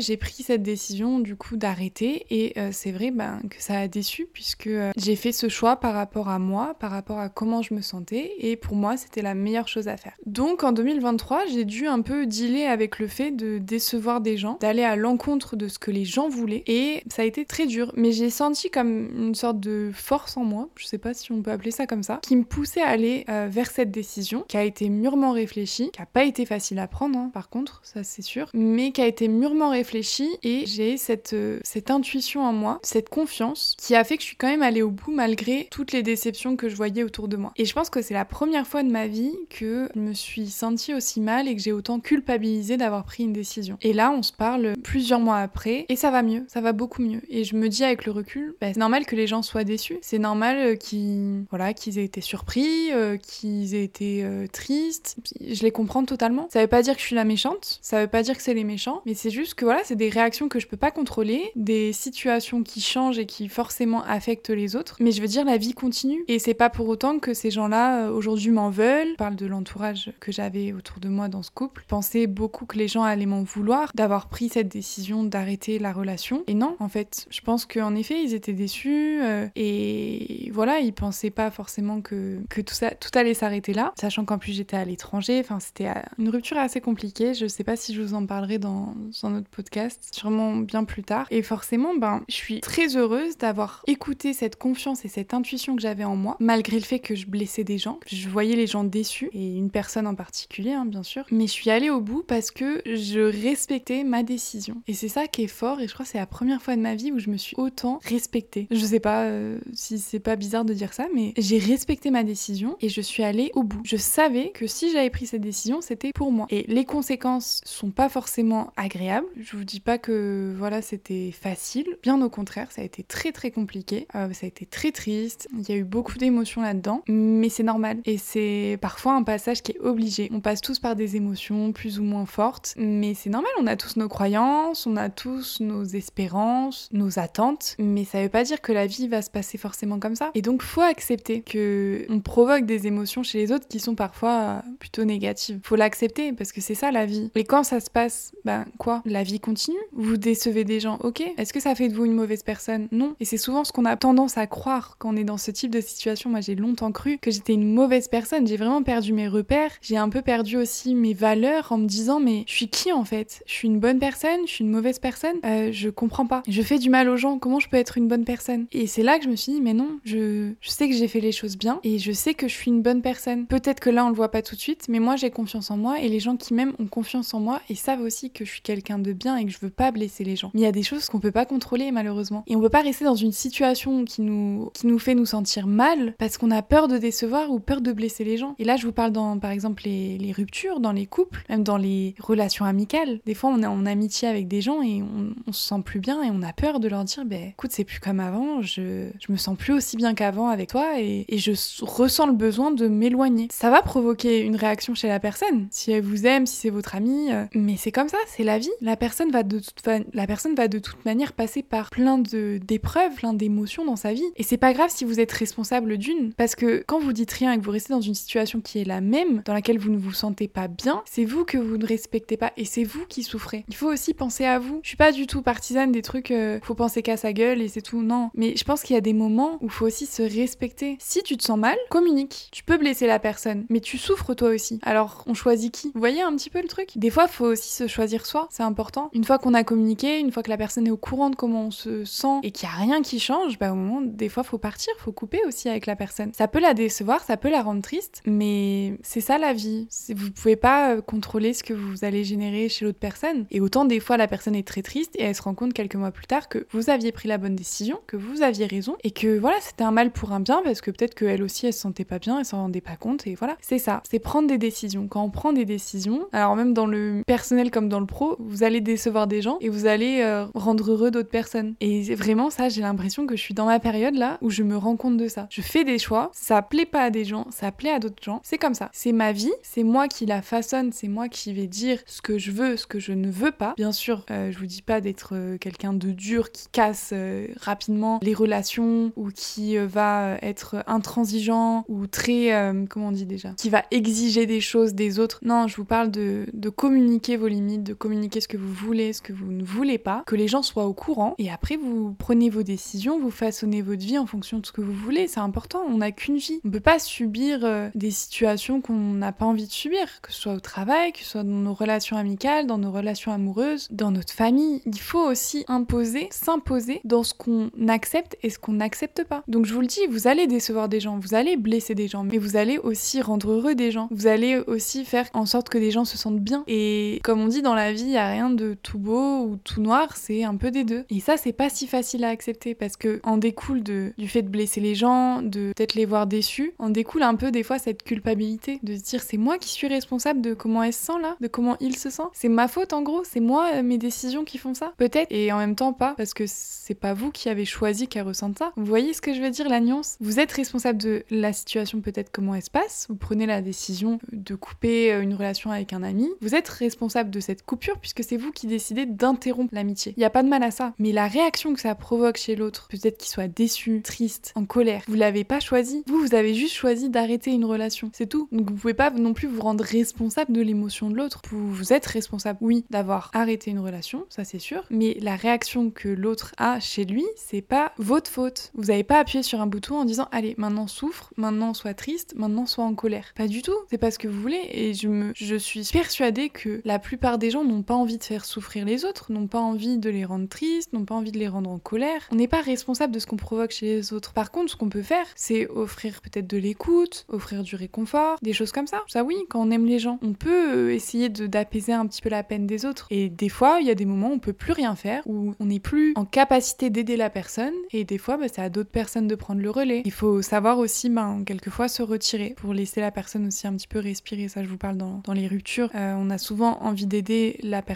J'ai 0.00 0.16
pris 0.16 0.42
cette 0.42 0.62
décision 0.62 1.18
du 1.18 1.36
coup 1.36 1.56
d'arrêter. 1.56 2.26
Et 2.30 2.54
c'est 2.72 2.92
vrai 2.92 3.10
ben, 3.10 3.40
que 3.50 3.56
ça 3.58 3.78
a 3.78 3.88
déçu 3.88 4.26
puisque 4.32 4.70
j'ai 4.96 5.16
fait 5.16 5.32
ce 5.32 5.48
choix 5.48 5.76
par 5.76 5.94
rapport 5.94 6.28
à 6.28 6.38
moi, 6.38 6.74
par 6.78 6.90
rapport 6.90 7.18
à 7.18 7.28
comment 7.28 7.62
je 7.62 7.74
me 7.74 7.80
sentais. 7.80 8.32
Et 8.38 8.56
pour 8.56 8.76
moi 8.76 8.96
c'était 8.96 9.22
la 9.22 9.34
meilleure 9.34 9.68
chose 9.68 9.88
à 9.88 9.96
faire. 9.96 10.14
Donc 10.26 10.64
en 10.64 10.72
2023 10.72 11.46
j'ai 11.46 11.64
dû 11.64 11.86
un 11.86 12.00
peu 12.00 12.26
dealer 12.26 12.66
avec 12.66 12.98
le 12.98 13.06
fait 13.06 13.30
de 13.30 13.58
décevoir 13.58 14.20
des 14.20 14.36
gens, 14.36 14.58
d'aller 14.60 14.84
à 14.84 14.96
l'encontre 14.96 15.56
de 15.56 15.68
ce 15.68 15.78
que 15.78 15.90
les 15.90 16.04
gens 16.04 16.28
voulaient. 16.28 16.64
Et 16.66 17.02
ça 17.08 17.22
a 17.22 17.24
été 17.24 17.44
très 17.44 17.66
dur. 17.66 17.92
Mais 17.96 18.12
j'ai 18.12 18.30
senti 18.30 18.70
comme 18.70 19.08
une 19.16 19.34
sorte 19.34 19.60
de 19.60 19.90
force 19.92 20.36
en 20.36 20.44
moi, 20.44 20.68
je 20.76 20.86
sais 20.86 20.98
pas 20.98 21.14
si 21.14 21.32
on 21.32 21.42
peut 21.42 21.50
appeler 21.50 21.70
ça 21.70 21.86
comme 21.86 22.02
ça, 22.02 22.20
qui 22.22 22.36
me 22.36 22.44
poussait 22.44 22.82
à 22.82 22.88
aller 22.88 23.24
euh, 23.28 23.48
vers 23.50 23.70
cette 23.70 23.90
décision 23.90 24.44
qui 24.48 24.56
a 24.56 24.64
été 24.64 24.88
mûrement 24.88 25.32
réfléchie, 25.32 25.90
qui 25.92 26.02
a 26.02 26.06
pas 26.06 26.24
été 26.24 26.46
facile 26.46 26.78
à 26.78 26.86
prendre 26.86 27.18
hein, 27.18 27.30
par 27.32 27.48
contre, 27.48 27.80
ça 27.82 28.04
c'est 28.04 28.22
sûr, 28.22 28.50
mais 28.54 28.92
qui 28.92 29.00
a 29.00 29.06
été 29.06 29.28
mûrement 29.28 29.43
réfléchie 29.52 30.30
et 30.42 30.64
j'ai 30.66 30.96
cette, 30.96 31.32
euh, 31.32 31.60
cette 31.62 31.90
intuition 31.90 32.42
en 32.42 32.52
moi, 32.52 32.78
cette 32.82 33.08
confiance 33.08 33.74
qui 33.78 33.94
a 33.94 34.04
fait 34.04 34.16
que 34.16 34.22
je 34.22 34.28
suis 34.28 34.36
quand 34.36 34.48
même 34.48 34.62
allée 34.62 34.82
au 34.82 34.90
bout 34.90 35.12
malgré 35.12 35.68
toutes 35.70 35.92
les 35.92 36.02
déceptions 36.02 36.56
que 36.56 36.68
je 36.68 36.76
voyais 36.76 37.02
autour 37.02 37.28
de 37.28 37.36
moi. 37.36 37.52
Et 37.56 37.64
je 37.64 37.72
pense 37.72 37.90
que 37.90 38.02
c'est 38.02 38.14
la 38.14 38.24
première 38.24 38.66
fois 38.66 38.82
de 38.82 38.90
ma 38.90 39.06
vie 39.06 39.32
que 39.50 39.88
je 39.94 40.00
me 40.00 40.12
suis 40.12 40.48
sentie 40.48 40.94
aussi 40.94 41.20
mal 41.20 41.48
et 41.48 41.56
que 41.56 41.62
j'ai 41.62 41.72
autant 41.72 42.00
culpabilisé 42.00 42.76
d'avoir 42.76 43.04
pris 43.04 43.24
une 43.24 43.32
décision. 43.32 43.78
Et 43.82 43.92
là, 43.92 44.10
on 44.10 44.22
se 44.22 44.32
parle 44.32 44.74
plusieurs 44.82 45.20
mois 45.20 45.38
après 45.38 45.86
et 45.88 45.96
ça 45.96 46.10
va 46.10 46.22
mieux, 46.22 46.44
ça 46.48 46.60
va 46.60 46.72
beaucoup 46.72 47.02
mieux. 47.02 47.20
Et 47.28 47.44
je 47.44 47.56
me 47.56 47.68
dis 47.68 47.84
avec 47.84 48.04
le 48.06 48.12
recul, 48.12 48.54
bah, 48.60 48.72
c'est 48.72 48.80
normal 48.80 49.06
que 49.06 49.16
les 49.16 49.26
gens 49.26 49.42
soient 49.42 49.64
déçus. 49.64 49.98
C'est 50.02 50.18
normal 50.18 50.58
euh, 50.58 50.76
qu'ils 50.76 51.44
voilà, 51.50 51.74
qu'ils 51.74 51.98
aient 51.98 52.04
été 52.04 52.20
surpris, 52.20 52.92
euh, 52.92 53.16
qu'ils 53.16 53.74
aient 53.74 53.84
été 53.84 54.26
tristes. 54.52 55.16
Je 55.40 55.62
les 55.62 55.70
comprends 55.70 56.04
totalement. 56.04 56.48
Ça 56.50 56.60
veut 56.60 56.66
pas 56.66 56.82
dire 56.82 56.94
que 56.94 57.00
je 57.00 57.06
suis 57.06 57.16
la 57.16 57.24
méchante, 57.24 57.78
ça 57.82 58.00
veut 58.00 58.08
pas 58.08 58.22
dire 58.22 58.36
que 58.36 58.42
c'est 58.42 58.54
les 58.54 58.64
méchants, 58.64 59.02
mais 59.06 59.14
c'est 59.14 59.30
juste 59.34 59.54
que 59.54 59.64
voilà, 59.64 59.80
c'est 59.84 59.96
des 59.96 60.08
réactions 60.08 60.48
que 60.48 60.58
je 60.58 60.66
peux 60.66 60.76
pas 60.76 60.90
contrôler, 60.90 61.50
des 61.56 61.92
situations 61.92 62.62
qui 62.62 62.80
changent 62.80 63.18
et 63.18 63.26
qui 63.26 63.48
forcément 63.48 64.02
affectent 64.04 64.50
les 64.50 64.76
autres. 64.76 64.96
Mais 65.00 65.12
je 65.12 65.20
veux 65.20 65.28
dire, 65.28 65.44
la 65.44 65.58
vie 65.58 65.74
continue 65.74 66.24
et 66.28 66.38
c'est 66.38 66.54
pas 66.54 66.70
pour 66.70 66.88
autant 66.88 67.18
que 67.18 67.34
ces 67.34 67.50
gens-là 67.50 68.10
aujourd'hui 68.10 68.50
m'en 68.50 68.70
veulent. 68.70 69.10
Je 69.12 69.16
parle 69.16 69.36
de 69.36 69.46
l'entourage 69.46 70.12
que 70.20 70.32
j'avais 70.32 70.72
autour 70.72 71.00
de 71.00 71.08
moi 71.08 71.28
dans 71.28 71.42
ce 71.42 71.50
couple. 71.50 71.82
Je 71.82 71.88
pensais 71.88 72.26
beaucoup 72.26 72.64
que 72.64 72.78
les 72.78 72.88
gens 72.88 73.02
allaient 73.02 73.26
m'en 73.26 73.42
vouloir 73.42 73.90
d'avoir 73.94 74.28
pris 74.28 74.48
cette 74.48 74.68
décision 74.68 75.24
d'arrêter 75.24 75.78
la 75.78 75.92
relation. 75.92 76.44
Et 76.46 76.54
non, 76.54 76.76
en 76.78 76.88
fait, 76.88 77.26
je 77.30 77.40
pense 77.40 77.66
qu'en 77.66 77.94
effet, 77.94 78.22
ils 78.22 78.34
étaient 78.34 78.52
déçus 78.52 79.20
euh, 79.22 79.48
et 79.56 80.50
voilà, 80.52 80.78
ils 80.78 80.92
pensaient 80.92 81.30
pas 81.30 81.50
forcément 81.50 82.00
que, 82.00 82.40
que 82.48 82.60
tout, 82.60 82.74
ça, 82.74 82.90
tout 82.90 83.10
allait 83.14 83.34
s'arrêter 83.34 83.72
là, 83.72 83.92
sachant 83.98 84.24
qu'en 84.24 84.38
plus 84.38 84.52
j'étais 84.52 84.76
à 84.76 84.84
l'étranger. 84.84 85.40
Enfin, 85.40 85.60
c'était 85.60 85.88
euh, 85.88 86.02
une 86.18 86.28
rupture 86.28 86.56
assez 86.58 86.80
compliquée. 86.80 87.34
Je 87.34 87.46
sais 87.46 87.64
pas 87.64 87.76
si 87.76 87.94
je 87.94 88.02
vous 88.02 88.14
en 88.14 88.26
parlerai 88.26 88.58
dans, 88.58 88.94
un 89.24 89.36
autre 89.36 89.48
podcast, 89.50 90.08
sûrement 90.12 90.56
bien 90.56 90.84
plus 90.84 91.02
tard. 91.02 91.26
Et 91.30 91.42
forcément, 91.42 91.94
ben, 91.96 92.22
je 92.28 92.34
suis 92.34 92.60
très 92.60 92.96
heureuse 92.96 93.36
d'avoir 93.36 93.82
écouté 93.86 94.32
cette 94.32 94.56
confiance 94.56 95.04
et 95.04 95.08
cette 95.08 95.34
intuition 95.34 95.76
que 95.76 95.82
j'avais 95.82 96.04
en 96.04 96.16
moi, 96.16 96.36
malgré 96.40 96.78
le 96.78 96.84
fait 96.84 96.98
que 96.98 97.14
je 97.14 97.26
blessais 97.26 97.64
des 97.64 97.78
gens. 97.78 97.98
Je 98.06 98.28
voyais 98.28 98.56
les 98.56 98.66
gens 98.66 98.84
déçus 98.84 99.30
et 99.32 99.56
une 99.56 99.70
personne 99.70 100.06
en 100.06 100.14
particulier, 100.14 100.72
hein, 100.72 100.86
bien 100.86 101.02
sûr. 101.02 101.24
Mais 101.30 101.46
je 101.46 101.52
suis 101.52 101.70
allée 101.70 101.90
au 101.90 102.00
bout 102.00 102.22
parce 102.26 102.50
que 102.50 102.82
je 102.86 103.20
respectais 103.20 104.04
ma 104.04 104.22
décision. 104.22 104.82
Et 104.86 104.94
c'est 104.94 105.08
ça 105.08 105.26
qui 105.26 105.44
est 105.44 105.48
fort. 105.48 105.80
Et 105.80 105.88
je 105.88 105.94
crois 105.94 106.04
que 106.04 106.12
c'est 106.12 106.18
la 106.18 106.26
première 106.26 106.62
fois 106.62 106.76
de 106.76 106.80
ma 106.80 106.94
vie 106.94 107.12
où 107.12 107.18
je 107.18 107.30
me 107.30 107.36
suis 107.36 107.54
autant 107.56 108.00
respectée. 108.04 108.66
Je 108.70 108.84
sais 108.84 109.00
pas 109.00 109.24
euh, 109.24 109.58
si 109.72 109.98
c'est 109.98 110.20
pas 110.20 110.36
bizarre 110.36 110.64
de 110.64 110.74
dire 110.74 110.92
ça, 110.92 111.06
mais 111.14 111.32
j'ai 111.36 111.58
respecté 111.58 112.10
ma 112.10 112.24
décision 112.24 112.76
et 112.80 112.88
je 112.88 113.00
suis 113.00 113.22
allée 113.22 113.50
au 113.54 113.62
bout. 113.62 113.80
Je 113.84 113.96
savais 113.96 114.50
que 114.50 114.66
si 114.66 114.90
j'avais 114.92 115.10
pris 115.10 115.26
cette 115.26 115.42
décision, 115.42 115.80
c'était 115.80 116.12
pour 116.12 116.32
moi. 116.32 116.46
Et 116.50 116.64
les 116.68 116.84
conséquences 116.84 117.60
sont 117.64 117.90
pas 117.90 118.08
forcément 118.08 118.72
agréables 118.76 119.13
Je 119.40 119.56
vous 119.56 119.64
dis 119.64 119.80
pas 119.80 119.98
que 119.98 120.54
voilà 120.56 120.82
c'était 120.82 121.30
facile, 121.32 121.86
bien 122.02 122.20
au 122.22 122.28
contraire, 122.28 122.70
ça 122.70 122.82
a 122.82 122.84
été 122.84 123.02
très 123.02 123.32
très 123.32 123.50
compliqué, 123.50 124.06
euh, 124.14 124.32
ça 124.32 124.46
a 124.46 124.48
été 124.48 124.66
très 124.66 124.92
triste, 124.92 125.48
il 125.58 125.68
y 125.68 125.72
a 125.72 125.76
eu 125.76 125.84
beaucoup 125.84 126.18
d'émotions 126.18 126.62
là-dedans, 126.62 127.02
mais 127.08 127.48
c'est 127.48 127.62
normal 127.62 127.98
et 128.04 128.18
c'est 128.18 128.78
parfois 128.80 129.14
un 129.14 129.22
passage 129.22 129.62
qui 129.62 129.72
est 129.72 129.80
obligé. 129.80 130.30
On 130.32 130.40
passe 130.40 130.60
tous 130.60 130.78
par 130.78 130.96
des 130.96 131.16
émotions 131.16 131.72
plus 131.72 131.98
ou 131.98 132.02
moins 132.02 132.26
fortes, 132.26 132.74
mais 132.76 133.14
c'est 133.14 133.30
normal, 133.30 133.50
on 133.60 133.66
a 133.66 133.76
tous 133.76 133.96
nos 133.96 134.08
croyances, 134.08 134.86
on 134.86 134.96
a 134.96 135.08
tous 135.08 135.60
nos 135.60 135.84
espérances, 135.84 136.88
nos 136.92 137.18
attentes, 137.18 137.76
mais 137.78 138.04
ça 138.04 138.22
veut 138.22 138.28
pas 138.28 138.44
dire 138.44 138.60
que 138.60 138.72
la 138.72 138.86
vie 138.86 139.08
va 139.08 139.22
se 139.22 139.30
passer 139.30 139.58
forcément 139.58 139.98
comme 139.98 140.16
ça. 140.16 140.30
Et 140.34 140.42
donc 140.42 140.62
faut 140.62 140.80
accepter 140.80 141.42
que 141.42 142.06
on 142.08 142.20
provoque 142.20 142.66
des 142.66 142.86
émotions 142.86 143.22
chez 143.22 143.38
les 143.38 143.52
autres 143.52 143.68
qui 143.68 143.80
sont 143.80 143.94
parfois 143.94 144.62
plutôt 144.78 145.04
négatives. 145.04 145.60
Faut 145.62 145.76
l'accepter 145.76 146.32
parce 146.32 146.52
que 146.52 146.60
c'est 146.60 146.74
ça 146.74 146.90
la 146.90 147.06
vie. 147.06 147.30
Et 147.34 147.44
quand 147.44 147.64
ça 147.64 147.80
se 147.80 147.90
passe, 147.90 148.34
ben 148.44 148.64
quoi? 148.78 149.02
La 149.06 149.22
vie 149.22 149.38
continue 149.38 149.76
Vous 149.92 150.16
décevez 150.16 150.64
des 150.64 150.80
gens, 150.80 150.98
ok 151.02 151.22
Est-ce 151.36 151.52
que 151.52 151.60
ça 151.60 151.74
fait 151.74 151.88
de 151.88 151.94
vous 151.94 152.06
une 152.06 152.14
mauvaise 152.14 152.42
personne? 152.42 152.88
Non. 152.90 153.14
Et 153.20 153.24
c'est 153.26 153.36
souvent 153.36 153.64
ce 153.64 153.72
qu'on 153.72 153.84
a 153.84 153.96
tendance 153.96 154.38
à 154.38 154.46
croire 154.46 154.96
quand 154.98 155.12
on 155.12 155.16
est 155.16 155.24
dans 155.24 155.36
ce 155.36 155.50
type 155.50 155.70
de 155.70 155.80
situation. 155.80 156.30
Moi 156.30 156.40
j'ai 156.40 156.54
longtemps 156.54 156.90
cru 156.90 157.18
que 157.18 157.30
j'étais 157.30 157.52
une 157.52 157.72
mauvaise 157.74 158.08
personne. 158.08 158.46
J'ai 158.46 158.56
vraiment 158.56 158.82
perdu 158.82 159.12
mes 159.12 159.28
repères. 159.28 159.72
J'ai 159.82 159.98
un 159.98 160.08
peu 160.08 160.22
perdu 160.22 160.56
aussi 160.56 160.94
mes 160.94 161.12
valeurs 161.12 161.70
en 161.70 161.78
me 161.78 161.86
disant 161.86 162.18
mais 162.18 162.44
je 162.46 162.54
suis 162.54 162.68
qui 162.68 162.92
en 162.92 163.04
fait? 163.04 163.42
Je 163.46 163.52
suis 163.52 163.68
une 163.68 163.78
bonne 163.78 163.98
personne? 163.98 164.40
Je 164.46 164.52
suis 164.52 164.64
une 164.64 164.70
mauvaise 164.70 164.98
personne? 164.98 165.36
Euh, 165.44 165.70
Je 165.70 165.90
comprends 165.90 166.26
pas. 166.26 166.42
Je 166.48 166.62
fais 166.62 166.78
du 166.78 166.88
mal 166.88 167.08
aux 167.10 167.16
gens. 167.16 167.38
Comment 167.38 167.60
je 167.60 167.68
peux 167.68 167.76
être 167.76 167.98
une 167.98 168.08
bonne 168.08 168.24
personne? 168.24 168.66
Et 168.72 168.86
c'est 168.86 169.02
là 169.02 169.18
que 169.18 169.24
je 169.24 169.28
me 169.28 169.36
suis 169.36 169.52
dit 169.52 169.60
mais 169.60 169.74
non, 169.74 169.98
je, 170.04 170.52
je 170.60 170.70
sais 170.70 170.88
que 170.88 170.94
j'ai 170.94 171.08
fait 171.08 171.20
les 171.20 171.32
choses 171.32 171.58
bien 171.58 171.78
et 171.84 171.98
je 171.98 172.12
sais 172.12 172.32
que 172.32 172.48
je 172.48 172.54
suis 172.54 172.70
une 172.70 172.80
bonne 172.80 173.02
personne. 173.02 173.46
Peut-être 173.46 173.80
que 173.80 173.90
là 173.90 174.06
on 174.06 174.08
le 174.08 174.14
voit 174.14 174.30
pas 174.30 174.40
tout 174.40 174.54
de 174.54 174.60
suite, 174.60 174.86
mais 174.88 174.98
moi 174.98 175.16
j'ai 175.16 175.30
confiance 175.30 175.70
en 175.70 175.76
moi 175.76 176.00
et 176.00 176.08
les 176.08 176.20
gens 176.20 176.36
qui 176.36 176.54
m'aiment 176.54 176.72
ont 176.78 176.86
confiance 176.86 177.34
en 177.34 177.40
moi 177.40 177.60
et 177.68 177.74
savent 177.74 178.00
aussi 178.00 178.30
que 178.30 178.46
je 178.46 178.50
suis 178.50 178.62
quelqu'un 178.62 178.83
de 178.98 179.12
bien 179.12 179.36
et 179.36 179.44
que 179.44 179.50
je 179.50 179.58
veux 179.60 179.70
pas 179.70 179.90
blesser 179.90 180.24
les 180.24 180.36
gens. 180.36 180.50
Mais 180.54 180.60
il 180.60 180.64
y 180.64 180.66
a 180.66 180.72
des 180.72 180.82
choses 180.82 181.08
qu'on 181.08 181.20
peut 181.20 181.32
pas 181.32 181.46
contrôler 181.46 181.90
malheureusement. 181.90 182.44
Et 182.46 182.56
on 182.56 182.60
peut 182.60 182.68
pas 182.68 182.82
rester 182.82 183.04
dans 183.04 183.14
une 183.14 183.32
situation 183.32 184.04
qui 184.04 184.22
nous, 184.22 184.70
qui 184.74 184.86
nous 184.86 184.98
fait 184.98 185.14
nous 185.14 185.26
sentir 185.26 185.66
mal 185.66 186.14
parce 186.18 186.38
qu'on 186.38 186.50
a 186.50 186.62
peur 186.62 186.88
de 186.88 186.98
décevoir 186.98 187.50
ou 187.50 187.58
peur 187.58 187.80
de 187.80 187.92
blesser 187.92 188.24
les 188.24 188.36
gens. 188.36 188.54
Et 188.58 188.64
là 188.64 188.76
je 188.76 188.86
vous 188.86 188.92
parle 188.92 189.12
dans 189.12 189.38
par 189.38 189.50
exemple 189.50 189.82
les, 189.84 190.18
les 190.18 190.32
ruptures, 190.32 190.80
dans 190.80 190.92
les 190.92 191.06
couples, 191.06 191.44
même 191.48 191.64
dans 191.64 191.76
les 191.78 192.14
relations 192.20 192.64
amicales. 192.64 193.20
Des 193.26 193.34
fois 193.34 193.50
on 193.50 193.62
est 193.62 193.66
en 193.66 193.86
amitié 193.86 194.28
avec 194.28 194.48
des 194.48 194.60
gens 194.60 194.82
et 194.82 195.02
on, 195.02 195.34
on 195.46 195.52
se 195.52 195.68
sent 195.68 195.82
plus 195.84 196.00
bien 196.00 196.22
et 196.22 196.30
on 196.30 196.42
a 196.42 196.52
peur 196.52 196.80
de 196.80 196.88
leur 196.88 197.04
dire 197.04 197.24
ben 197.24 197.50
écoute 197.50 197.70
c'est 197.72 197.84
plus 197.84 198.00
comme 198.00 198.20
avant, 198.20 198.62
je, 198.62 199.08
je 199.18 199.32
me 199.32 199.36
sens 199.36 199.56
plus 199.56 199.72
aussi 199.72 199.96
bien 199.96 200.14
qu'avant 200.14 200.48
avec 200.48 200.68
toi 200.70 201.00
et, 201.00 201.24
et 201.28 201.38
je 201.38 201.52
ressens 201.82 202.26
le 202.26 202.32
besoin 202.32 202.70
de 202.70 202.88
m'éloigner. 202.88 203.48
Ça 203.50 203.70
va 203.70 203.82
provoquer 203.82 204.40
une 204.40 204.56
réaction 204.56 204.94
chez 204.94 205.08
la 205.08 205.20
personne. 205.20 205.68
Si 205.70 205.92
elle 205.92 206.04
vous 206.04 206.26
aime, 206.26 206.46
si 206.46 206.56
c'est 206.56 206.70
votre 206.70 206.94
ami, 206.94 207.32
euh, 207.32 207.44
mais 207.54 207.76
c'est 207.76 207.92
comme 207.92 208.08
ça, 208.08 208.18
c'est 208.26 208.44
la 208.44 208.58
vie. 208.58 208.70
La 208.80 208.96
personne 208.96 209.30
va 209.30 209.42
de 209.42 209.58
toute 209.58 209.82
la 210.12 210.26
personne 210.26 210.54
va 210.54 210.68
de 210.68 210.78
toute 210.78 211.04
manière 211.04 211.32
passer 211.32 211.62
par 211.62 211.90
plein 211.90 212.18
de 212.18 212.58
d'épreuves, 212.64 213.14
plein 213.14 213.34
d'émotions 213.34 213.84
dans 213.84 213.96
sa 213.96 214.12
vie 214.12 214.24
et 214.36 214.42
c'est 214.42 214.56
pas 214.56 214.72
grave 214.72 214.90
si 214.90 215.04
vous 215.04 215.20
êtes 215.20 215.32
responsable 215.32 215.96
d'une 215.98 216.32
parce 216.32 216.54
que 216.54 216.84
quand 216.86 216.98
vous 216.98 217.12
dites 217.12 217.32
rien 217.32 217.52
et 217.52 217.58
que 217.58 217.64
vous 217.64 217.70
restez 217.70 217.92
dans 217.92 218.00
une 218.00 218.14
situation 218.14 218.60
qui 218.60 218.80
est 218.80 218.84
la 218.84 219.00
même, 219.00 219.42
dans 219.44 219.54
laquelle 219.54 219.78
vous 219.78 219.90
ne 219.90 219.98
vous 219.98 220.12
sentez 220.12 220.48
pas 220.48 220.68
bien, 220.68 221.02
c'est 221.04 221.24
vous 221.24 221.44
que 221.44 221.58
vous 221.58 221.76
ne 221.76 221.86
respectez 221.86 222.36
pas 222.36 222.52
et 222.56 222.64
c'est 222.64 222.84
vous 222.84 223.04
qui 223.06 223.22
souffrez. 223.22 223.64
Il 223.68 223.74
faut 223.74 223.90
aussi 223.90 224.14
penser 224.14 224.44
à 224.44 224.58
vous. 224.58 224.80
Je 224.82 224.88
suis 224.88 224.96
pas 224.96 225.12
du 225.12 225.26
tout 225.26 225.42
partisane 225.42 225.92
des 225.92 226.02
trucs 226.02 226.30
euh, 226.30 226.58
faut 226.62 226.74
penser 226.74 227.02
qu'à 227.02 227.16
sa 227.16 227.32
gueule 227.32 227.60
et 227.60 227.68
c'est 227.68 227.82
tout. 227.82 228.02
Non, 228.02 228.30
mais 228.34 228.56
je 228.56 228.64
pense 228.64 228.82
qu'il 228.82 228.94
y 228.94 228.98
a 228.98 229.02
des 229.02 229.12
moments 229.12 229.58
où 229.60 229.68
faut 229.68 229.86
aussi 229.86 230.06
se 230.06 230.22
respecter. 230.22 230.96
Si 230.98 231.22
tu 231.22 231.36
te 231.36 231.42
sens 231.42 231.58
mal, 231.58 231.76
communique. 231.90 232.48
Tu 232.52 232.64
peux 232.64 232.76
blesser 232.76 233.06
la 233.06 233.18
personne, 233.18 233.66
mais 233.68 233.80
tu 233.80 233.98
souffres 233.98 234.34
toi 234.34 234.50
aussi. 234.50 234.78
Alors, 234.82 235.24
on 235.26 235.34
choisit 235.34 235.72
qui? 235.72 235.90
Vous 235.94 236.00
voyez 236.00 236.22
un 236.22 236.34
petit 236.36 236.50
peu 236.50 236.60
le 236.60 236.68
truc? 236.68 236.90
Des 236.96 237.10
fois, 237.10 237.28
faut 237.28 237.46
aussi 237.46 237.72
se 237.72 237.86
choisir 237.86 238.26
soi, 238.26 238.48
important. 238.64 239.10
Une 239.12 239.24
fois 239.24 239.38
qu'on 239.38 239.54
a 239.54 239.64
communiqué, 239.64 240.18
une 240.18 240.32
fois 240.32 240.42
que 240.42 240.50
la 240.50 240.56
personne 240.56 240.86
est 240.86 240.90
au 240.90 240.96
courant 240.96 241.30
de 241.30 241.36
comment 241.36 241.66
on 241.66 241.70
se 241.70 242.04
sent 242.04 242.40
et 242.42 242.50
qu'il 242.50 242.68
n'y 242.68 242.74
a 242.74 242.78
rien 242.78 243.02
qui 243.02 243.20
change, 243.20 243.58
bah 243.58 243.72
au 243.72 243.74
moment, 243.74 244.00
des 244.00 244.28
fois, 244.28 244.42
faut 244.42 244.58
partir, 244.58 244.92
faut 244.98 245.12
couper 245.12 245.40
aussi 245.46 245.68
avec 245.68 245.86
la 245.86 245.96
personne. 245.96 246.32
Ça 246.34 246.48
peut 246.48 246.60
la 246.60 246.74
décevoir, 246.74 247.22
ça 247.22 247.36
peut 247.36 247.50
la 247.50 247.62
rendre 247.62 247.82
triste, 247.82 248.22
mais 248.26 248.98
c'est 249.02 249.20
ça 249.20 249.38
la 249.38 249.52
vie. 249.52 249.88
Vous 250.14 250.30
pouvez 250.30 250.56
pas 250.56 250.94
euh, 250.94 251.00
contrôler 251.00 251.52
ce 251.52 251.62
que 251.62 251.74
vous 251.74 252.04
allez 252.04 252.24
générer 252.24 252.68
chez 252.68 252.84
l'autre 252.84 252.98
personne. 252.98 253.46
Et 253.50 253.60
autant 253.60 253.84
des 253.84 254.00
fois, 254.00 254.16
la 254.16 254.28
personne 254.28 254.54
est 254.54 254.66
très 254.66 254.82
triste 254.82 255.14
et 255.16 255.22
elle 255.22 255.34
se 255.34 255.42
rend 255.42 255.54
compte 255.54 255.72
quelques 255.72 255.96
mois 255.96 256.10
plus 256.10 256.26
tard 256.26 256.48
que 256.48 256.66
vous 256.70 256.90
aviez 256.90 257.12
pris 257.12 257.28
la 257.28 257.38
bonne 257.38 257.56
décision, 257.56 257.98
que 258.06 258.16
vous 258.16 258.42
aviez 258.42 258.66
raison 258.66 258.96
et 259.04 259.10
que 259.10 259.38
voilà, 259.38 259.56
c'était 259.60 259.84
un 259.84 259.90
mal 259.90 260.10
pour 260.10 260.32
un 260.32 260.40
bien 260.40 260.60
parce 260.64 260.80
que 260.80 260.90
peut-être 260.90 261.14
qu'elle 261.14 261.42
aussi, 261.42 261.66
elle 261.66 261.72
se 261.72 261.80
sentait 261.80 262.04
pas 262.04 262.18
bien, 262.18 262.38
elle 262.38 262.44
s'en 262.44 262.58
rendait 262.58 262.80
pas 262.80 262.96
compte 262.96 263.26
et 263.26 263.34
voilà. 263.34 263.56
C'est 263.60 263.78
ça, 263.78 264.02
c'est 264.08 264.18
prendre 264.18 264.48
des 264.48 264.58
décisions. 264.58 265.06
Quand 265.08 265.22
on 265.22 265.30
prend 265.30 265.52
des 265.52 265.64
décisions, 265.64 266.26
alors 266.32 266.56
même 266.56 266.74
dans 266.74 266.86
le 266.86 267.22
personnel 267.26 267.70
comme 267.70 267.88
dans 267.88 268.00
le 268.00 268.06
pro, 268.06 268.36
allez 268.62 268.80
décevoir 268.80 269.26
des 269.26 269.42
gens 269.42 269.58
et 269.60 269.68
vous 269.68 269.86
allez 269.86 270.20
euh, 270.20 270.46
rendre 270.54 270.92
heureux 270.92 271.10
d'autres 271.10 271.28
personnes. 271.28 271.74
Et 271.80 272.14
vraiment, 272.14 272.50
ça, 272.50 272.68
j'ai 272.68 272.82
l'impression 272.82 273.26
que 273.26 273.36
je 273.36 273.40
suis 273.40 273.54
dans 273.54 273.66
ma 273.66 273.80
période 273.80 274.14
là 274.14 274.38
où 274.40 274.50
je 274.50 274.62
me 274.62 274.76
rends 274.76 274.96
compte 274.96 275.16
de 275.16 275.28
ça. 275.28 275.46
Je 275.50 275.62
fais 275.62 275.84
des 275.84 275.98
choix, 275.98 276.30
ça 276.32 276.62
plaît 276.62 276.86
pas 276.86 277.02
à 277.02 277.10
des 277.10 277.24
gens, 277.24 277.46
ça 277.50 277.72
plaît 277.72 277.90
à 277.90 277.98
d'autres 277.98 278.22
gens. 278.22 278.40
C'est 278.44 278.58
comme 278.58 278.74
ça. 278.74 278.90
C'est 278.92 279.12
ma 279.12 279.32
vie, 279.32 279.52
c'est 279.62 279.82
moi 279.82 280.08
qui 280.08 280.26
la 280.26 280.42
façonne, 280.42 280.92
c'est 280.92 281.08
moi 281.08 281.28
qui 281.28 281.52
vais 281.52 281.66
dire 281.66 281.98
ce 282.06 282.22
que 282.22 282.38
je 282.38 282.50
veux, 282.50 282.76
ce 282.76 282.86
que 282.86 282.98
je 282.98 283.12
ne 283.12 283.30
veux 283.30 283.52
pas. 283.52 283.74
Bien 283.76 283.92
sûr, 283.92 284.24
euh, 284.30 284.52
je 284.52 284.58
vous 284.58 284.66
dis 284.66 284.82
pas 284.82 285.00
d'être 285.00 285.30
euh, 285.34 285.58
quelqu'un 285.58 285.92
de 285.92 286.10
dur 286.10 286.52
qui 286.52 286.66
casse 286.70 287.12
rapidement 287.60 288.20
les 288.22 288.34
relations 288.34 289.12
ou 289.16 289.30
qui 289.30 289.76
va 289.76 290.36
être 290.42 290.82
intransigeant 290.86 291.84
ou 291.88 292.06
très, 292.06 292.50
comment 292.90 293.08
on 293.08 293.12
dit 293.12 293.26
déjà, 293.26 293.50
qui 293.56 293.70
va 293.70 293.82
exiger 293.90 294.46
des 294.46 294.60
choses 294.60 294.94
des 294.94 295.18
autres. 295.18 295.38
Non, 295.42 295.66
je 295.68 295.76
vous 295.76 295.84
parle 295.84 296.10
de, 296.10 296.46
de 296.52 296.68
communiquer 296.68 297.36
vos 297.36 297.48
limites, 297.48 297.82
de 297.82 297.94
communiquer 297.94 298.40
ce 298.44 298.48
que 298.48 298.56
vous 298.56 298.72
voulez, 298.72 299.12
ce 299.12 299.22
que 299.22 299.32
vous 299.32 299.50
ne 299.50 299.64
voulez 299.64 299.98
pas, 299.98 300.22
que 300.26 300.36
les 300.36 300.48
gens 300.48 300.62
soient 300.62 300.84
au 300.84 300.92
courant 300.92 301.34
et 301.38 301.50
après 301.50 301.76
vous 301.76 302.14
prenez 302.18 302.50
vos 302.50 302.62
décisions, 302.62 303.18
vous 303.18 303.30
façonnez 303.30 303.82
votre 303.82 304.04
vie 304.04 304.18
en 304.18 304.26
fonction 304.26 304.58
de 304.58 304.66
ce 304.66 304.72
que 304.72 304.82
vous 304.82 304.92
voulez. 304.92 305.28
C'est 305.28 305.40
important, 305.40 305.82
on 305.88 305.98
n'a 305.98 306.12
qu'une 306.12 306.36
vie. 306.36 306.60
On 306.64 306.70
peut 306.70 306.80
pas 306.80 306.98
subir 306.98 307.60
euh, 307.64 307.88
des 307.94 308.10
situations 308.10 308.80
qu'on 308.80 308.94
n'a 308.94 309.32
pas 309.32 309.46
envie 309.46 309.66
de 309.66 309.72
subir, 309.72 310.20
que 310.22 310.30
ce 310.30 310.40
soit 310.42 310.54
au 310.54 310.60
travail, 310.60 311.12
que 311.12 311.20
ce 311.20 311.24
soit 311.24 311.42
dans 311.42 311.50
nos 311.50 311.74
relations 311.74 312.16
amicales, 312.16 312.66
dans 312.66 312.78
nos 312.78 312.92
relations 312.92 313.32
amoureuses, 313.32 313.88
dans 313.90 314.10
notre 314.10 314.32
famille. 314.32 314.82
Il 314.84 315.00
faut 315.00 315.26
aussi 315.26 315.64
imposer, 315.68 316.28
s'imposer 316.30 317.00
dans 317.04 317.22
ce 317.22 317.32
qu'on 317.32 317.70
accepte 317.88 318.36
et 318.42 318.50
ce 318.50 318.58
qu'on 318.58 318.74
n'accepte 318.74 319.24
pas. 319.24 319.42
Donc 319.48 319.64
je 319.64 319.72
vous 319.72 319.80
le 319.80 319.86
dis, 319.86 320.06
vous 320.10 320.28
allez 320.28 320.46
décevoir 320.46 320.90
des 320.90 321.00
gens, 321.00 321.18
vous 321.18 321.34
allez 321.34 321.56
blesser 321.56 321.94
des 321.94 322.08
gens, 322.08 322.24
mais 322.24 322.38
vous 322.38 322.56
allez 322.56 322.76
aussi 322.76 323.22
rendre 323.22 323.50
heureux 323.50 323.74
des 323.74 323.90
gens. 323.90 324.08
Vous 324.10 324.26
allez 324.26 324.58
aussi 324.66 325.04
faire 325.06 325.28
en 325.32 325.46
sorte 325.46 325.70
que 325.70 325.78
des 325.78 325.90
gens 325.90 326.04
se 326.04 326.18
sentent 326.18 326.40
bien. 326.40 326.64
Et 326.66 327.20
comme 327.24 327.40
on 327.40 327.48
dit 327.48 327.62
dans 327.62 327.74
la 327.74 327.92
vie, 327.92 328.16
rien 328.34 328.50
de 328.50 328.74
tout 328.74 328.98
beau 328.98 329.44
ou 329.44 329.56
tout 329.56 329.80
noir, 329.80 330.16
c'est 330.16 330.44
un 330.44 330.56
peu 330.56 330.70
des 330.70 330.84
deux. 330.84 331.04
Et 331.08 331.20
ça, 331.20 331.36
c'est 331.36 331.52
pas 331.52 331.68
si 331.68 331.86
facile 331.86 332.24
à 332.24 332.28
accepter 332.28 332.74
parce 332.74 332.96
que 332.96 333.20
en 333.22 333.36
découle 333.36 333.82
du 333.82 334.28
fait 334.28 334.42
de 334.42 334.48
blesser 334.48 334.80
les 334.80 334.94
gens, 334.94 335.40
de 335.40 335.72
peut-être 335.76 335.94
les 335.94 336.04
voir 336.04 336.26
déçus, 336.26 336.74
en 336.78 336.90
découle 336.90 337.22
un 337.22 337.36
peu 337.36 337.50
des 337.50 337.62
fois 337.62 337.78
cette 337.78 338.02
culpabilité 338.02 338.80
de 338.82 338.96
se 338.96 339.02
dire 339.02 339.22
c'est 339.22 339.36
moi 339.36 339.58
qui 339.58 339.68
suis 339.68 339.86
responsable 339.86 340.40
de 340.40 340.54
comment 340.54 340.82
elle 340.82 340.92
se 340.92 341.06
sent 341.06 341.20
là, 341.22 341.36
de 341.40 341.46
comment 341.46 341.76
il 341.80 341.96
se 341.96 342.10
sent. 342.10 342.24
C'est 342.32 342.48
ma 342.48 342.66
faute 342.66 342.92
en 342.92 343.02
gros, 343.02 343.22
c'est 343.24 343.40
moi 343.40 343.70
euh, 343.74 343.82
mes 343.82 343.98
décisions 343.98 344.44
qui 344.44 344.58
font 344.58 344.74
ça. 344.74 344.92
Peut-être 344.96 345.28
et 345.30 345.52
en 345.52 345.58
même 345.58 345.76
temps 345.76 345.92
pas 345.92 346.14
parce 346.16 346.34
que 346.34 346.44
c'est 346.46 346.94
pas 346.94 347.14
vous 347.14 347.30
qui 347.30 347.48
avez 347.48 347.64
choisi 347.64 348.08
qu'elle 348.08 348.26
ressente 348.26 348.58
ça. 348.58 348.72
Vous 348.76 348.84
voyez 348.84 349.12
ce 349.12 349.20
que 349.20 349.32
je 349.32 349.40
veux 349.40 349.50
dire 349.50 349.68
la 349.68 349.80
nuance? 349.80 350.16
Vous 350.20 350.40
êtes 350.40 350.50
responsable 350.52 350.98
de 350.98 351.24
la 351.30 351.52
situation 351.52 352.00
peut-être 352.00 352.30
comment 352.32 352.54
elle 352.54 352.62
se 352.62 352.70
passe, 352.70 353.06
vous 353.08 353.16
prenez 353.16 353.46
la 353.46 353.62
décision 353.62 354.18
de 354.32 354.54
couper 354.56 355.12
euh, 355.12 355.22
une 355.22 355.34
relation 355.34 355.70
avec 355.70 355.92
un 355.92 356.02
ami, 356.02 356.28
vous 356.40 356.54
êtes 356.54 356.68
responsable 356.68 357.30
de 357.30 357.40
cette 357.40 357.64
coupure 357.64 357.98
puisque 357.98 358.23
c'est 358.24 358.36
vous 358.36 358.52
qui 358.52 358.66
décidez 358.66 359.06
d'interrompre 359.06 359.74
l'amitié. 359.74 360.14
Il 360.16 360.20
n'y 360.20 360.24
a 360.24 360.30
pas 360.30 360.42
de 360.42 360.48
mal 360.48 360.62
à 360.62 360.70
ça. 360.70 360.94
Mais 360.98 361.12
la 361.12 361.26
réaction 361.26 361.74
que 361.74 361.80
ça 361.80 361.94
provoque 361.94 362.36
chez 362.36 362.56
l'autre, 362.56 362.88
peut-être 362.90 363.18
qu'il 363.18 363.30
soit 363.30 363.48
déçu, 363.48 364.02
triste, 364.02 364.52
en 364.54 364.64
colère, 364.64 365.02
vous 365.08 365.14
l'avez 365.14 365.44
pas 365.44 365.60
choisi. 365.60 366.02
Vous, 366.06 366.18
vous 366.18 366.34
avez 366.34 366.54
juste 366.54 366.74
choisi 366.74 367.10
d'arrêter 367.10 367.50
une 367.50 367.64
relation. 367.64 368.10
C'est 368.12 368.28
tout. 368.28 368.48
Donc 368.52 368.70
vous 368.70 368.76
pouvez 368.76 368.94
pas 368.94 369.10
non 369.10 369.34
plus 369.34 369.48
vous 369.48 369.60
rendre 369.60 369.84
responsable 369.84 370.52
de 370.52 370.60
l'émotion 370.60 371.10
de 371.10 371.16
l'autre. 371.16 371.42
Vous, 371.50 371.92
êtes 371.92 372.06
responsable, 372.06 372.58
oui, 372.62 372.84
d'avoir 372.90 373.30
arrêté 373.34 373.70
une 373.70 373.78
relation, 373.78 374.24
ça 374.28 374.44
c'est 374.44 374.58
sûr. 374.58 374.84
Mais 374.90 375.16
la 375.20 375.36
réaction 375.36 375.90
que 375.90 376.08
l'autre 376.08 376.54
a 376.56 376.80
chez 376.80 377.04
lui, 377.04 377.24
c'est 377.36 377.62
pas 377.62 377.92
votre 377.98 378.30
faute. 378.30 378.70
Vous 378.74 378.84
n'avez 378.84 379.04
pas 379.04 379.18
appuyé 379.18 379.42
sur 379.42 379.60
un 379.60 379.66
bouton 379.66 379.96
en 379.96 380.04
disant 380.04 380.28
allez, 380.32 380.54
maintenant 380.58 380.86
souffre, 380.86 381.32
maintenant 381.36 381.74
sois 381.74 381.94
triste, 381.94 382.34
maintenant 382.36 382.66
sois 382.66 382.84
en 382.84 382.94
colère. 382.94 383.32
Pas 383.36 383.48
du 383.48 383.62
tout. 383.62 383.76
C'est 383.90 383.98
pas 383.98 384.10
ce 384.10 384.18
que 384.18 384.28
vous 384.28 384.40
voulez. 384.40 384.60
Et 384.70 384.94
je 384.94 385.08
me, 385.08 385.32
je 385.34 385.56
suis 385.56 385.88
persuadée 385.92 386.48
que 386.48 386.80
la 386.84 386.98
plupart 386.98 387.38
des 387.38 387.50
gens 387.50 387.64
n'ont 387.64 387.82
pas 387.82 387.94
envie 387.94 388.13
de 388.18 388.24
faire 388.24 388.44
souffrir 388.44 388.84
les 388.84 389.04
autres, 389.04 389.32
n'ont 389.32 389.46
pas 389.46 389.60
envie 389.60 389.98
de 389.98 390.10
les 390.10 390.24
rendre 390.24 390.48
tristes, 390.48 390.92
n'ont 390.92 391.04
pas 391.04 391.14
envie 391.14 391.32
de 391.32 391.38
les 391.38 391.48
rendre 391.48 391.70
en 391.70 391.78
colère. 391.78 392.22
On 392.30 392.36
n'est 392.36 392.48
pas 392.48 392.60
responsable 392.60 393.12
de 393.12 393.18
ce 393.18 393.26
qu'on 393.26 393.36
provoque 393.36 393.70
chez 393.70 393.86
les 393.86 394.12
autres. 394.12 394.32
Par 394.32 394.50
contre, 394.50 394.70
ce 394.70 394.76
qu'on 394.76 394.88
peut 394.88 395.02
faire, 395.02 395.26
c'est 395.34 395.68
offrir 395.68 396.20
peut-être 396.20 396.46
de 396.46 396.56
l'écoute, 396.56 397.26
offrir 397.28 397.62
du 397.62 397.76
réconfort, 397.76 398.38
des 398.42 398.52
choses 398.52 398.72
comme 398.72 398.86
ça. 398.86 399.02
Ça 399.08 399.24
oui, 399.24 399.36
quand 399.48 399.66
on 399.66 399.70
aime 399.70 399.86
les 399.86 399.98
gens, 399.98 400.18
on 400.22 400.32
peut 400.32 400.74
euh, 400.74 400.94
essayer 400.94 401.28
d'apaiser 401.28 401.92
un 401.92 402.06
petit 402.06 402.22
peu 402.22 402.28
la 402.28 402.42
peine 402.42 402.66
des 402.66 402.84
autres. 402.84 403.06
Et 403.10 403.28
des 403.28 403.48
fois, 403.48 403.78
il 403.80 403.86
y 403.86 403.90
a 403.90 403.94
des 403.94 404.04
moments 404.04 404.28
où 404.28 404.34
on 404.34 404.38
peut 404.38 404.52
plus 404.52 404.72
rien 404.72 404.94
faire, 404.94 405.22
où 405.26 405.54
on 405.58 405.66
n'est 405.66 405.80
plus 405.80 406.12
en 406.16 406.24
capacité 406.24 406.90
d'aider 406.90 407.16
la 407.16 407.30
personne. 407.30 407.74
Et 407.92 408.04
des 408.04 408.18
fois, 408.18 408.36
bah, 408.36 408.46
c'est 408.52 408.62
à 408.62 408.68
d'autres 408.68 408.90
personnes 408.90 409.28
de 409.28 409.34
prendre 409.34 409.60
le 409.60 409.70
relais. 409.70 410.02
Il 410.04 410.12
faut 410.12 410.42
savoir 410.42 410.78
aussi, 410.78 411.08
ben, 411.10 411.42
quelquefois, 411.44 411.88
se 411.88 412.02
retirer 412.02 412.54
pour 412.56 412.74
laisser 412.74 413.00
la 413.00 413.10
personne 413.10 413.46
aussi 413.46 413.66
un 413.66 413.74
petit 413.74 413.88
peu 413.88 413.98
respirer. 413.98 414.48
Ça, 414.48 414.62
je 414.62 414.68
vous 414.68 414.78
parle 414.78 414.96
dans, 414.96 415.22
dans 415.24 415.32
les 415.32 415.46
ruptures. 415.46 415.90
Euh, 415.94 416.14
on 416.16 416.30
a 416.30 416.38
souvent 416.38 416.82
envie 416.82 417.06
d'aider 417.06 417.58
la 417.62 417.82
personne 417.82 417.93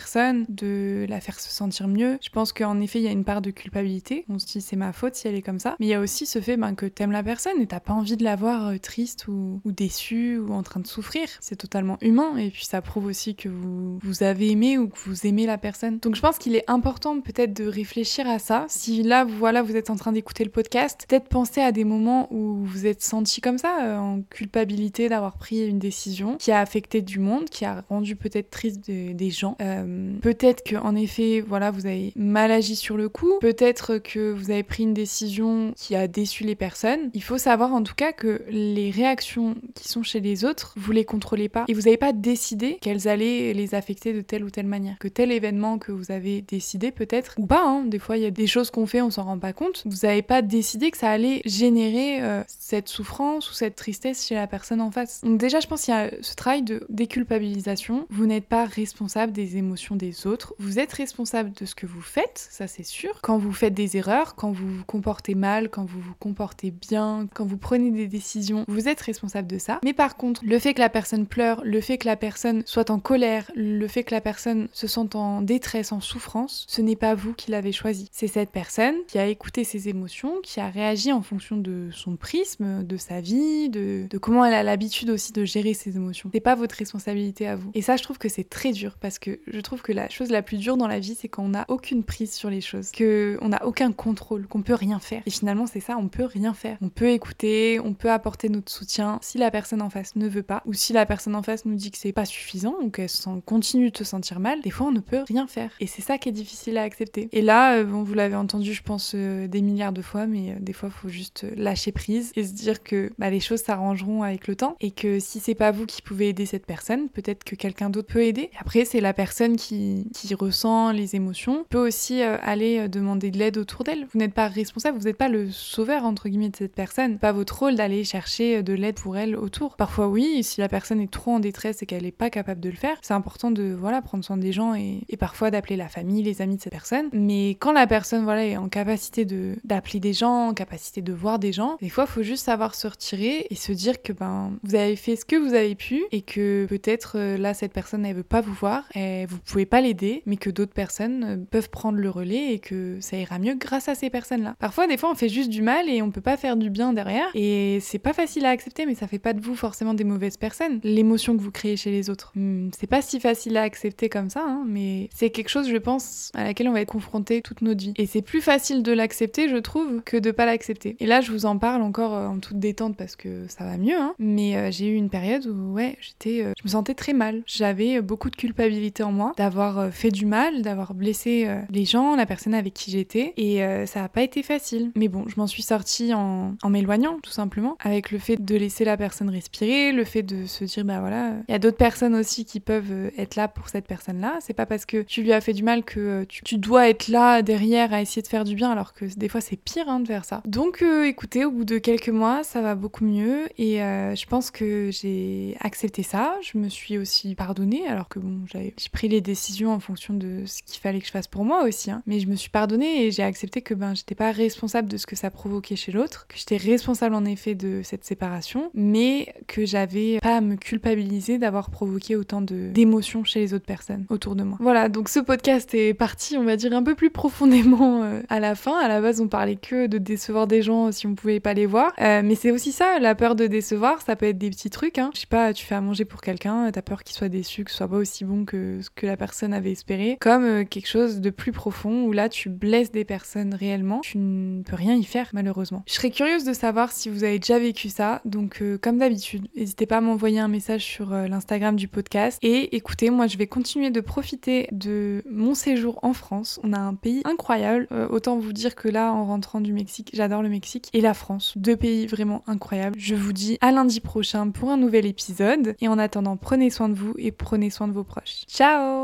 de 0.49 1.07
la 1.09 1.21
faire 1.21 1.41
se 1.41 1.51
sentir 1.51 1.89
mieux. 1.89 2.19
Je 2.23 2.31
pense 2.31 2.53
qu'en 2.53 2.81
effet, 2.81 2.99
il 3.01 3.05
y 3.05 3.09
a 3.09 3.13
une 3.13 3.25
part 3.25 3.43
de 3.43 3.51
culpabilité. 3.51 4.25
On 4.29 4.39
se 4.39 4.47
dit 4.47 4.61
c'est 4.61 4.77
ma 4.77 4.93
faute 4.93 5.15
si 5.15 5.29
elle 5.29 5.35
est 5.35 5.43
comme 5.43 5.59
ça. 5.59 5.77
Mais 5.81 5.87
il 5.87 5.89
y 5.89 5.95
a 5.95 6.01
aussi 6.01 6.27
ce 6.27 6.41
fait 6.41 6.57
ben, 6.57 6.75
que 6.75 6.87
t'aimes 6.87 7.13
la 7.13 7.23
personne 7.23 7.61
et 7.61 7.67
t'as 7.67 7.81
pas 7.81 7.93
envie 7.93 8.17
de 8.17 8.25
la 8.25 8.37
voir 8.37 8.69
euh, 8.69 8.79
triste 8.79 9.29
ou, 9.29 9.61
déçue 9.65 10.39
ou 10.39 10.53
en 10.53 10.63
train 10.63 10.81
de 10.81 10.87
souffrir. 10.87 11.29
C'est 11.41 11.57
totalement 11.57 11.99
humain 12.01 12.37
et 12.37 12.51
puis 12.51 12.65
ça 12.65 12.83
prouve 12.83 13.07
aussi 13.07 13.35
que 13.35 13.49
vous, 13.49 13.99
vous 14.03 14.23
avez 14.23 14.51
aimé 14.51 14.79
ou 14.79 14.89
que 14.89 14.99
vous 15.05 15.27
aimez 15.27 15.47
la 15.47 15.59
personne. 15.59 15.99
Donc 15.99 16.15
je 16.15 16.21
pense 16.21 16.39
qu'il 16.39 16.55
est 16.57 16.69
important 16.69 17.21
peut-être 17.21 17.53
de 17.53 17.67
réfléchir 17.67 18.29
à 18.29 18.39
ça. 18.39 18.67
Si 18.69 19.03
là, 19.03 19.25
voilà, 19.25 19.63
vous 19.63 19.77
êtes 19.77 19.91
en 19.91 19.97
train 19.97 20.13
d'écouter 20.13 20.45
le 20.45 20.51
podcast, 20.51 21.05
peut-être 21.09 21.29
penser 21.29 21.61
à 21.61 21.73
des 21.73 21.85
moments 21.85 22.33
où 22.33 22.65
vous 22.65 22.87
êtes 22.87 23.03
senti 23.03 23.41
comme 23.41 23.59
ça, 23.59 23.85
euh, 23.85 23.99
en 23.99 24.23
culpabilité 24.23 25.09
d'avoir 25.09 25.37
pris 25.37 25.67
une 25.67 25.79
décision 25.79 26.37
qui 26.37 26.53
a 26.53 26.61
affecté 26.61 27.03
du 27.03 27.19
monde, 27.19 27.49
qui 27.51 27.65
a 27.65 27.85
rendu 27.89 28.17
peut-être 28.17 28.51
triste 28.51 28.91
des 28.91 29.31
gens. 29.31 29.57
Euh, 29.61 29.85
peut-être 30.23 30.63
que 30.63 30.77
en 30.77 30.95
effet, 30.95 31.43
voilà, 31.47 31.71
vous 31.71 31.87
avez 31.87 32.13
mal 32.17 32.51
agi 32.51 32.77
sur 32.77 32.97
le 32.97 33.09
coup. 33.09 33.39
Peut-être 33.41 33.99
que 33.99 34.33
vous 34.33 34.51
avez 34.51 34.63
pris 34.63 34.83
une 34.83 34.95
décision 34.95 35.73
qui 35.77 35.95
a 35.95 36.09
déçu 36.09 36.45
les 36.45 36.55
personnes. 36.55 37.11
Il 37.15 37.23
faut 37.23 37.39
savoir 37.39 37.73
en 37.73 37.83
tout 37.83 37.95
cas 37.95 38.13
que 38.13 38.43
les 38.49 38.91
réactions 38.91 39.57
qui 39.75 39.89
sont 39.89 40.03
chez 40.03 40.21
les 40.21 40.45
autres, 40.45 40.75
vous 40.77 40.93
les 40.93 41.05
contrôlez 41.05 41.49
pas 41.49 41.65
et 41.69 41.75
vous 41.75 41.83
n'avez 41.83 41.97
pas 41.97 42.13
décidé 42.13 42.79
qu'elles 42.81 43.09
allaient 43.09 43.53
les 43.53 43.75
affecter 43.75 44.13
de 44.13 44.21
telle 44.21 44.45
ou 44.45 44.51
telle 44.51 44.67
manière. 44.67 44.99
Que 44.99 45.09
tel 45.09 45.33
événement 45.33 45.79
que 45.79 45.93
vous 45.93 46.11
avez 46.11 46.43
décidé 46.43 46.91
peut-être 46.91 47.35
ou 47.39 47.47
pas. 47.47 47.63
Hein, 47.65 47.85
des 47.85 47.99
fois, 47.99 48.17
il 48.17 48.23
y 48.23 48.27
a 48.27 48.31
des 48.31 48.47
choses 48.47 48.71
qu'on 48.71 48.87
fait, 48.87 49.03
on 49.03 49.11
s'en 49.11 49.25
rend 49.25 49.39
pas 49.39 49.53
compte. 49.53 49.83
Vous 49.87 50.07
n'avez 50.07 50.23
pas 50.23 50.43
décidé 50.43 50.91
que 50.91 50.99
ça 50.99 51.11
allait 51.11 51.43
générer 51.45 52.23
euh, 52.23 52.43
cette 52.47 52.89
souffrance 52.89 53.51
ou 53.51 53.55
cette 53.55 53.77
tristesse 53.77 54.27
chez 54.27 54.35
la 54.35 54.47
personne 54.47 54.81
en 54.81 54.91
face. 54.91 55.21
Donc 55.23 55.39
déjà, 55.39 55.61
je 55.61 55.67
pense 55.67 55.83
qu'il 55.83 55.95
y 55.95 55.97
a 55.97 56.11
ce 56.21 56.35
travail 56.35 56.63
de 56.63 56.85
déculpabilisation. 56.89 58.07
Vous 58.11 58.27
n'êtes 58.27 58.47
pas 58.47 58.65
responsable 58.65 59.33
des 59.33 59.57
émotions 59.57 59.78
des 59.97 60.27
autres. 60.27 60.55
Vous 60.59 60.79
êtes 60.79 60.93
responsable 60.93 61.53
de 61.53 61.65
ce 61.65 61.75
que 61.75 61.87
vous 61.87 62.01
faites, 62.01 62.49
ça 62.51 62.67
c'est 62.67 62.85
sûr. 62.85 63.21
Quand 63.23 63.39
vous 63.39 63.53
faites 63.53 63.75
des 63.75 63.97
erreurs, 63.97 64.35
quand 64.35 64.53
vous 64.53 64.69
vous 64.69 64.85
comportez 64.85 65.35
mal, 65.35 65.69
quand 65.69 65.85
vous 65.85 66.01
vous 66.01 66.15
comportez 66.19 66.71
bien, 66.71 67.29
quand 67.35 67.45
vous 67.45 67.57
prenez 67.57 67.91
des 67.91 68.07
décisions, 68.07 68.65
vous 68.69 68.89
êtes 68.89 69.01
responsable 69.01 69.49
de 69.49 69.59
ça. 69.59 69.81
Mais 69.85 69.93
par 69.93 70.17
contre, 70.17 70.43
le 70.45 70.59
fait 70.59 70.75
que 70.75 70.81
la 70.81 70.89
personne 70.89 71.27
pleure, 71.27 71.63
le 71.65 71.81
fait 71.81 71.99
que 71.99 72.07
la 72.07 72.17
personne 72.17 72.63
soit 72.67 72.91
en 72.91 72.99
colère, 72.99 73.51
le 73.55 73.87
fait 73.89 74.05
que 74.05 74.15
la 74.15 74.21
personne 74.21 74.69
se 74.73 74.87
sente 74.87 75.15
en 75.15 75.43
détresse, 75.43 75.93
en 75.93 76.01
souffrance, 76.01 76.67
ce 76.69 76.81
n'est 76.81 76.97
pas 76.97 77.15
vous 77.15 77.33
qui 77.33 77.51
l'avez 77.51 77.73
choisi. 77.73 78.09
C'est 78.13 78.27
cette 78.27 78.51
personne 78.51 78.95
qui 79.07 79.19
a 79.19 79.27
écouté 79.27 79.65
ses 79.65 79.89
émotions, 79.89 80.41
qui 80.43 80.61
a 80.61 80.69
réagi 80.69 81.13
en 81.13 81.23
fonction 81.23 81.57
de 81.57 81.89
son 81.93 82.17
prisme, 82.17 82.85
de 82.85 82.97
sa 82.97 83.21
vie, 83.21 83.69
de, 83.69 84.07
comment 84.19 84.45
elle 84.45 84.55
a 84.55 84.63
l'habitude 84.63 85.11
aussi 85.11 85.33
de 85.33 85.45
gérer 85.45 85.75
ses 85.75 85.97
émotions. 85.97 86.31
C'est 86.33 86.41
pas 86.41 86.55
votre 86.55 86.77
responsabilité 86.77 87.47
à 87.47 87.57
vous. 87.57 87.71
Et 87.75 87.83
ça, 87.83 87.97
je 87.97 88.03
trouve 88.03 88.19
que 88.19 88.29
c'est 88.29 88.49
très 88.49 88.73
dur 88.73 88.97
parce 89.01 89.19
que 89.19 89.41
je 89.47 89.61
que 89.77 89.93
la 89.93 90.09
chose 90.09 90.31
la 90.31 90.43
plus 90.43 90.57
dure 90.57 90.77
dans 90.77 90.89
la 90.89 90.99
vie, 90.99 91.17
c'est 91.19 91.29
qu'on 91.29 91.49
n'a 91.49 91.65
aucune 91.69 92.05
prise 92.05 92.33
sur 92.33 92.51
les 92.51 92.61
choses, 92.61 92.91
qu'on 92.93 93.49
n'a 93.49 93.65
aucun 93.67 93.93
contrôle, 93.93 94.47
qu'on 94.47 94.63
peut 94.63 94.75
rien 94.75 94.99
faire. 94.99 95.23
Et 95.27 95.31
finalement, 95.31 95.67
c'est 95.67 95.81
ça, 95.81 95.97
on 95.99 96.09
peut 96.09 96.25
rien 96.25 96.55
faire. 96.55 96.79
On 96.81 96.89
peut 96.89 97.11
écouter, 97.11 97.81
on 97.81 97.95
peut 97.95 98.11
apporter 98.11 98.49
notre 98.49 98.73
soutien 98.73 99.19
si 99.23 99.39
la 99.39 99.51
personne 99.51 99.83
en 99.83 99.91
face 99.91 100.17
ne 100.17 100.29
veut 100.29 100.43
pas, 100.43 100.63
ou 100.67 100.73
si 100.73 100.93
la 100.93 101.07
personne 101.07 101.35
en 101.35 101.43
face 101.43 101.65
nous 101.65 101.75
dit 101.75 101.91
que 101.91 101.99
c'est 101.99 102.13
pas 102.13 102.25
suffisant, 102.25 102.75
ou 102.83 102.91
qu'elle 102.91 103.09
continue 103.45 103.91
de 103.91 103.97
se 103.97 104.05
sentir 104.05 104.41
mal, 104.41 104.61
des 104.61 104.71
fois 104.71 104.89
on 104.89 104.93
ne 104.93 105.01
peut 105.01 105.23
rien 105.27 105.47
faire. 105.47 105.71
Et 105.81 105.87
c'est 105.87 106.03
ça 106.03 106.19
qui 106.19 106.29
est 106.29 106.33
difficile 106.33 106.79
à 106.79 106.83
accepter. 106.83 107.29
Et 107.33 107.43
là, 107.43 107.77
euh, 107.77 107.85
bon, 107.85 108.03
vous 108.03 108.15
l'avez 108.15 108.37
entendu, 108.37 108.73
je 108.73 108.83
pense, 108.83 109.13
euh, 109.15 109.47
des 109.47 109.63
milliards 109.63 109.93
de 109.93 110.03
fois, 110.03 110.27
mais 110.27 110.51
euh, 110.51 110.55
des 110.61 110.73
fois, 110.73 110.89
il 110.91 110.99
faut 110.99 111.09
juste 111.09 111.47
lâcher 111.57 111.93
prise 111.93 112.33
et 112.37 112.45
se 112.45 112.53
dire 112.53 112.83
que 112.83 113.11
bah, 113.19 113.31
les 113.31 113.41
choses 113.41 113.61
s'arrangeront 113.61 114.23
avec 114.23 114.47
le 114.47 114.57
temps 114.57 114.77
et 114.81 114.91
que 114.91 115.19
si 115.21 115.41
c'est 115.41 115.55
pas 115.55 115.71
vous 115.71 115.87
qui 115.87 116.03
pouvez 116.03 116.29
aider 116.29 116.47
cette 116.47 116.67
personne, 116.67 117.09
peut-être 117.09 117.45
que 117.45 117.57
quelqu'un 117.57 117.91
d'autre 117.91 118.09
peut 118.09 118.23
aider. 118.23 118.51
après, 118.59 118.85
c'est 118.85 119.01
la 119.01 119.13
personne 119.13 119.57
qui, 119.59 120.35
ressent 120.39 120.93
les 120.93 121.17
émotions 121.17 121.65
peut 121.71 121.87
aussi 121.87 122.23
aller 122.23 122.89
demander 122.89 123.31
de 123.31 123.39
l'aide 123.39 123.57
autour 123.57 123.83
d'elle. 123.83 124.07
Vous 124.13 124.19
n'êtes 124.19 124.35
pas 124.35 124.47
responsable, 124.47 124.99
vous 124.99 125.05
n'êtes 125.05 125.17
pas 125.17 125.29
le 125.29 125.51
sauveur 125.51 126.05
entre 126.05 126.29
guillemets 126.29 126.51
de 126.51 126.57
cette 126.57 126.75
personne. 126.75 127.19
Pas 127.19 127.33
votre 127.33 127.59
rôle 127.59 127.75
d'aller 127.75 128.05
chercher 128.05 128.63
de 128.63 128.73
l'aide 128.75 128.97
pour 128.97 129.17
elle 129.17 129.37
autour. 129.37 129.77
Parfois 129.77 130.09
oui, 130.09 130.43
si 130.45 130.61
la 130.61 130.69
personne 130.69 131.01
est 131.01 131.11
trop 131.11 131.33
en 131.33 131.41
détresse 131.41 131.83
et 131.83 131.87
qu'elle 131.87 132.03
n'est 132.03 132.13
pas 132.13 132.31
capable 132.31 132.61
de 132.61 132.69
le 132.69 132.77
faire, 132.77 132.99
c'est 133.03 133.15
important 133.15 133.51
de 133.51 133.75
voilà 133.79 134.03
prendre 134.03 134.25
soin 134.25 134.37
des 134.37 134.53
gens 134.53 134.75
et, 134.75 135.01
parfois 135.19 135.51
d'appeler 135.51 135.77
la 135.77 135.89
famille, 135.89 136.23
les 136.23 136.43
amis 136.43 136.57
de 136.57 136.63
cette 136.63 136.73
personne. 136.73 137.09
Mais 137.13 137.51
quand 137.51 137.73
la 137.73 137.87
personne 137.87 138.23
voilà 138.23 138.45
est 138.45 138.57
en 138.57 138.69
capacité 138.69 139.25
de 139.25 139.57
d'appeler 139.65 140.01
des 140.01 140.13
gens, 140.13 140.49
en 140.49 140.55
capacité 140.55 141.03
de 141.03 141.13
voir 141.13 141.39
des 141.39 141.53
gens, 141.53 141.77
des 141.81 141.89
fois 141.89 142.07
faut 142.07 142.23
juste 142.23 142.45
savoir 142.45 142.75
se 142.75 142.87
retirer 142.87 143.47
et 143.51 143.55
se 143.55 143.73
dire 143.73 144.03
que 144.03 144.13
ben 144.13 144.53
vous 144.63 144.75
avez 144.75 144.97
fait 144.97 145.17
ce 145.17 145.25
que 145.25 145.37
vous 145.37 145.55
avez 145.55 145.75
pu 145.75 146.05
et 146.13 146.23
que 146.23 146.67
peut-être 146.67 147.17
euh, 147.17 147.37
là 147.37 147.55
cette 147.55 147.73
personne 147.73 148.05
elle 148.07 148.17
veut 148.17 148.23
pas 148.23 148.41
vous 148.41 148.53
voir, 148.53 148.85
et 148.95 149.27
vous 149.27 149.39
pouvez 149.49 149.67
pas 149.67 149.81
l'aider, 149.81 150.23
mais 150.27 150.37
que 150.37 150.51
d'autres 150.51 150.73
personnes 150.73 151.25
euh, 151.25 151.37
peuvent 151.51 151.71
prendre 151.71 151.99
le 151.99 152.11
relais 152.11 152.53
et 152.53 152.59
que 152.59 152.99
ça 153.01 153.17
ira 153.17 153.39
mieux 153.39 153.55
grâce 153.55 153.89
à 153.89 153.95
ces 153.95 154.11
personnes-là. 154.11 154.55
Parfois 154.59 154.87
des 154.87 154.97
fois 154.97 155.11
on 155.11 155.15
fait 155.15 155.29
juste 155.29 155.51
du 155.51 155.63
mal 155.63 155.89
et 155.89 156.03
on 156.03 156.11
peut 156.11 156.21
pas 156.21 156.37
faire 156.37 156.57
du 156.57 156.71
bien 156.71 156.93
derrière 156.93 157.29
et 157.35 157.79
c'est 157.81 157.99
pas 157.99 158.13
facile 158.13 158.45
à 158.47 158.51
accepter 158.51 158.85
mais 158.87 158.95
ça 158.95 159.07
fait 159.07 159.19
pas 159.19 159.33
de 159.33 159.41
vous 159.41 159.55
forcément 159.55 159.95
des 159.95 160.05
mauvaises 160.05 160.37
personnes. 160.37 160.81
L'émotion 160.85 161.37
que 161.37 161.43
vous 161.43 161.51
créez 161.51 161.77
chez 161.77 161.91
les 161.91 162.11
autres, 162.11 162.33
hmm, 162.35 162.69
c'est 162.79 162.87
pas 162.87 163.03
si 163.03 163.21
facile 163.21 163.57
à 163.57 163.63
accepter 163.63 164.09
comme 164.09 164.29
ça, 164.29 164.45
hein, 164.45 164.65
mais 164.67 165.09
c'est 165.15 165.31
quelque 165.31 165.49
chose 165.49 165.69
je 165.69 165.77
pense 165.77 166.31
à 166.35 166.45
laquelle 166.45 166.69
on 166.69 166.73
va 166.73 166.83
être 166.83 166.93
confronté 166.93 167.41
toute 167.41 167.63
notre 167.63 167.81
vie. 167.81 167.95
Et 167.97 168.07
c'est 168.07 168.23
plus 168.23 168.43
facile 168.43 168.83
de 168.83 168.93
l'accepter 168.93 169.49
je 169.49 169.57
trouve 169.57 170.03
que 170.05 170.17
de 170.17 170.31
pas 170.31 170.45
l'accepter. 170.45 170.97
Et 171.01 171.07
là 171.07 171.21
je 171.21 171.33
vous 171.33 171.47
en 171.47 171.59
parle 171.59 171.83
encore 171.83 172.15
euh, 172.15 172.27
en 172.27 172.39
toute 172.39 172.59
détente 172.59 172.97
parce 172.97 173.17
que 173.17 173.47
ça 173.49 173.65
va 173.65 173.79
mieux, 173.79 173.97
hein, 173.97 174.15
mais 174.19 174.57
euh, 174.57 174.71
j'ai 174.71 174.89
eu 174.89 174.95
une 174.95 175.11
période 175.11 175.47
où 175.47 175.73
ouais 175.73 175.97
j'étais, 176.01 176.45
je 176.59 176.65
me 176.65 176.69
sentais 176.69 176.95
très 176.95 177.15
mal. 177.15 177.43
J'avais 177.47 178.03
beaucoup 178.03 178.31
de 178.31 178.37
culpabilité 178.37 179.03
en 179.03 179.13
moi 179.13 179.33
d'avoir 179.39 179.93
fait 179.93 180.11
du 180.11 180.27
mal, 180.27 180.63
d'avoir 180.63 180.95
blessé 180.95 181.49
les 181.71 181.85
gens, 181.85 182.17
la 182.17 182.27
personne 182.27 182.55
avec 182.55 182.75
qui 182.75 182.91
j'étais 182.91 183.33
et 183.37 183.63
ça 183.87 184.03
a 184.03 184.09
pas 184.09 184.23
été 184.23 184.43
facile. 184.43 184.91
Mais 184.97 185.07
bon, 185.09 185.25
je 185.29 185.35
m'en 185.37 185.47
suis 185.47 185.63
sortie 185.63 186.13
en, 186.13 186.57
m'éloignant 186.69 187.19
tout 187.23 187.31
simplement 187.31 187.77
avec 187.81 188.11
le 188.11 188.19
fait 188.19 188.37
de 188.37 188.57
laisser 188.57 188.85
la 188.85 188.97
personne 188.97 189.31
respirer, 189.31 189.93
le 189.93 190.05
fait 190.05 190.23
de 190.23 190.47
se 190.47 190.65
dire 190.65 190.85
bah 190.85 191.01
voilà, 191.01 191.35
il 191.49 191.53
y 191.53 191.55
a 191.55 191.59
d'autres 191.59 191.77
personnes 191.77 192.15
aussi 192.15 192.45
qui 192.45 192.61
peuvent 192.61 193.11
être 193.17 193.37
là 193.37 193.49
pour 193.49 193.69
cette 193.69 193.87
personne-là. 193.87 194.39
C'est 194.41 194.55
pas 194.55 194.67
parce 194.67 194.85
que 194.85 195.03
tu 195.03 195.23
lui 195.23 195.33
as 195.33 195.41
fait 195.41 195.53
du 195.53 195.63
mal 195.63 195.85
que 195.85 196.25
tu, 196.25 196.59
dois 196.59 196.89
être 196.89 197.09
là 197.09 197.43
derrière 197.43 197.93
à 197.93 198.03
essayer 198.03 198.23
de 198.23 198.27
faire 198.27 198.45
du 198.45 198.55
bien 198.55 198.71
alors 198.71 198.93
que 198.93 199.05
des 199.17 199.29
fois 199.29 199.41
c'est 199.41 199.57
pire 199.57 199.89
hein, 199.89 200.01
de 200.01 200.07
faire 200.07 200.25
ça. 200.25 200.43
Donc 200.47 200.83
euh, 200.83 201.05
écoutez, 201.05 201.45
au 201.45 201.51
bout 201.51 201.65
de 201.65 201.79
quelques 201.79 202.09
mois, 202.09 202.43
ça 202.43 202.61
va 202.61 202.75
beaucoup 202.75 203.05
mieux 203.05 203.49
et 203.57 203.83
euh, 203.83 204.15
je 204.15 204.27
pense 204.27 204.51
que 204.51 204.91
j'ai 204.91 205.57
accepté 205.61 206.03
ça. 206.03 206.37
Je 206.43 206.59
me 206.59 206.69
suis 206.69 206.99
aussi 206.99 207.35
pardonnée 207.35 207.87
alors 207.87 208.09
que 208.09 208.19
bon, 208.19 208.41
j'ai 208.53 208.75
pris 208.93 209.09
les 209.09 209.21
décisions 209.29 209.73
en 209.73 209.81
fonction 209.81 210.15
de 210.15 210.45
ce 210.47 210.63
qu'il 210.63 210.81
fallait 210.81 211.01
que 211.01 211.07
je 211.07 211.11
fasse 211.11 211.27
pour 211.27 211.45
moi 211.45 211.65
aussi. 211.65 211.91
Hein. 211.91 212.03
Mais 212.07 212.19
je 212.19 212.27
me 212.27 212.35
suis 212.35 212.51
pardonnée 212.51 213.05
et 213.05 213.11
j'ai 213.11 213.23
accepté 213.23 213.63
que 213.63 213.75
ben 213.75 213.95
j'étais 213.95 214.15
pas 214.15 214.33
responsable 214.33 214.89
de 214.89 214.97
ce 214.97 215.07
que 215.07 215.17
ça 215.17 215.31
provoquait 215.31 215.77
chez 215.77 215.93
l'autre, 215.93 216.27
que 216.29 216.37
j'étais 216.37 216.57
responsable 216.57 217.15
en 217.15 217.25
effet 217.25 217.55
de 217.55 217.83
cette 217.85 218.05
séparation, 218.05 218.71
mais 218.75 219.35
que 219.47 219.67
j'avais 219.67 220.19
pas 220.23 220.39
à 220.39 220.41
me 220.41 220.57
culpabiliser 220.57 221.39
d'avoir 221.39 221.71
provoqué 221.71 222.17
autant 222.17 222.41
d'émotions 222.41 223.23
chez 223.23 223.41
les 223.41 223.55
autres 223.55 223.67
personnes 223.67 224.07
autour 224.09 224.35
de 224.35 224.43
moi. 224.43 224.57
Voilà, 224.61 224.89
donc 224.89 225.09
ce 225.09 225.21
podcast 225.21 225.75
est 225.75 225.95
parti, 225.95 226.39
on 226.39 226.45
va 226.45 226.57
dire, 226.57 226.73
un 226.73 226.83
peu 226.83 226.95
plus 226.95 227.11
profondément 227.11 228.03
euh, 228.03 228.23
à 228.31 228.41
la 228.41 228.55
fin. 228.55 228.79
À 228.79 228.89
la 228.89 229.01
base, 229.01 229.21
on 229.21 229.29
parlait 229.29 229.57
que 229.57 229.87
de 229.87 229.99
décevoir 229.99 230.47
des 230.47 230.63
gens 230.63 230.91
si 230.91 231.07
on 231.07 231.15
pouvait 231.15 231.41
pas 231.41 231.55
les 231.55 231.67
voir. 231.67 231.93
Euh, 232.01 232.23
mais 232.25 232.35
c'est 232.35 232.51
aussi 232.51 232.73
ça, 232.73 232.99
la 232.99 233.15
peur 233.15 233.35
de 233.35 233.47
décevoir, 233.47 234.01
ça 234.01 234.17
peut 234.17 234.27
être 234.27 234.39
des 234.39 234.51
petits 234.51 234.71
trucs. 234.71 234.99
Hein. 234.99 235.11
Je 235.15 235.21
sais 235.21 235.27
pas, 235.27 235.53
tu 235.53 235.67
fais 235.67 235.75
à 235.75 235.81
manger 235.83 236.07
pour 236.07 236.23
quelqu'un, 236.23 236.71
t'as 236.73 236.83
peur 236.83 237.05
qu'il 237.05 237.15
soit 237.15 237.29
déçu, 237.29 237.65
que 237.65 237.71
ce 237.71 237.77
soit 237.77 237.89
pas 237.89 237.97
aussi 237.97 238.25
bon 238.25 238.45
que 238.45 238.81
ce 238.81 238.89
que 238.91 239.07
la 239.07 239.18
personne 239.19 239.53
avait 239.53 239.73
espéré. 239.73 240.17
Comme 240.21 240.45
euh, 240.45 240.65
quelque 240.65 240.89
chose 240.89 241.21
de 241.21 241.31
plus 241.31 241.53
profond 241.53 242.05
où 242.05 242.13
là, 242.13 242.29
tu 242.29 242.49
blesses 242.49 242.91
des 242.91 243.05
personnes 243.05 243.55
réellement. 243.55 244.01
Tu 244.01 244.19
ne 244.19 244.63
peux 244.63 244.77
rien 244.77 244.95
y 244.95 245.05
faire, 245.05 245.29
malheureusement. 245.35 245.83
Je 245.87 245.95
serais 245.95 246.11
curieuse 246.11 246.45
de 246.45 246.53
savoir 246.53 246.93
si 246.93 247.11
vous 247.11 247.25
avez 247.25 247.39
déjà 247.39 247.59
vécu 247.59 247.89
ça. 247.89 248.21
Donc, 248.25 248.63
comme 248.81 248.99
d'habitude, 248.99 249.47
n'hésitez 249.57 249.87
pas 249.87 249.99
à 249.99 250.01
m'envoyer 250.01 250.41
un 250.41 250.49
message 250.49 250.85
sur 250.85 251.11
l'Instagram 251.11 251.77
du 251.77 251.89
podcast. 251.89 252.39
Et 252.43 252.77
écoutez, 252.77 253.11
moi, 253.11 253.27
je 253.27 253.37
vais 253.37 253.47
continuer 253.47 253.91
de 253.91 254.01
profiter 254.01 254.69
de 254.73 255.23
mon 255.31 255.55
séjour 255.55 255.99
en 256.03 256.13
France. 256.13 256.61
On 256.63 256.73
a 256.73 256.79
un 256.79 256.95
pays 256.95 257.23
incroyable. 257.25 257.89
autant 258.11 258.39
vous 258.39 258.53
dire 258.53 258.75
que 258.75 258.89
là, 258.89 259.13
en 259.13 259.25
rentrant 259.25 259.61
du 259.61 259.73
Mexique, 259.73 260.11
j'adore 260.15 260.43
le 260.43 260.49
Mexique 260.49 260.89
et 260.93 261.01
la 261.01 261.15
France. 261.15 261.55
Deux 261.57 261.77
pays 261.77 262.07
vraiment 262.07 262.43
incroyables. 262.47 262.97
Je 262.99 263.15
vous 263.15 263.33
dis 263.33 263.59
à 263.61 263.73
lundi 263.73 264.01
prochain 264.01 264.51
pour 264.51 264.71
un 264.71 264.77
nouvel 264.77 265.07
épisode. 265.07 265.75
Et 265.81 265.89
en 265.89 265.99
attendant, 265.99 266.37
prenez 266.37 266.71
soin 266.71 266.89
de 266.89 266.95
vous 266.95 267.15
et 267.19 267.33
prenez 267.33 267.71
soin 267.71 267.89
de 267.89 267.93
vos 267.93 268.05
proches. 268.05 268.45
Ciao 268.49 268.99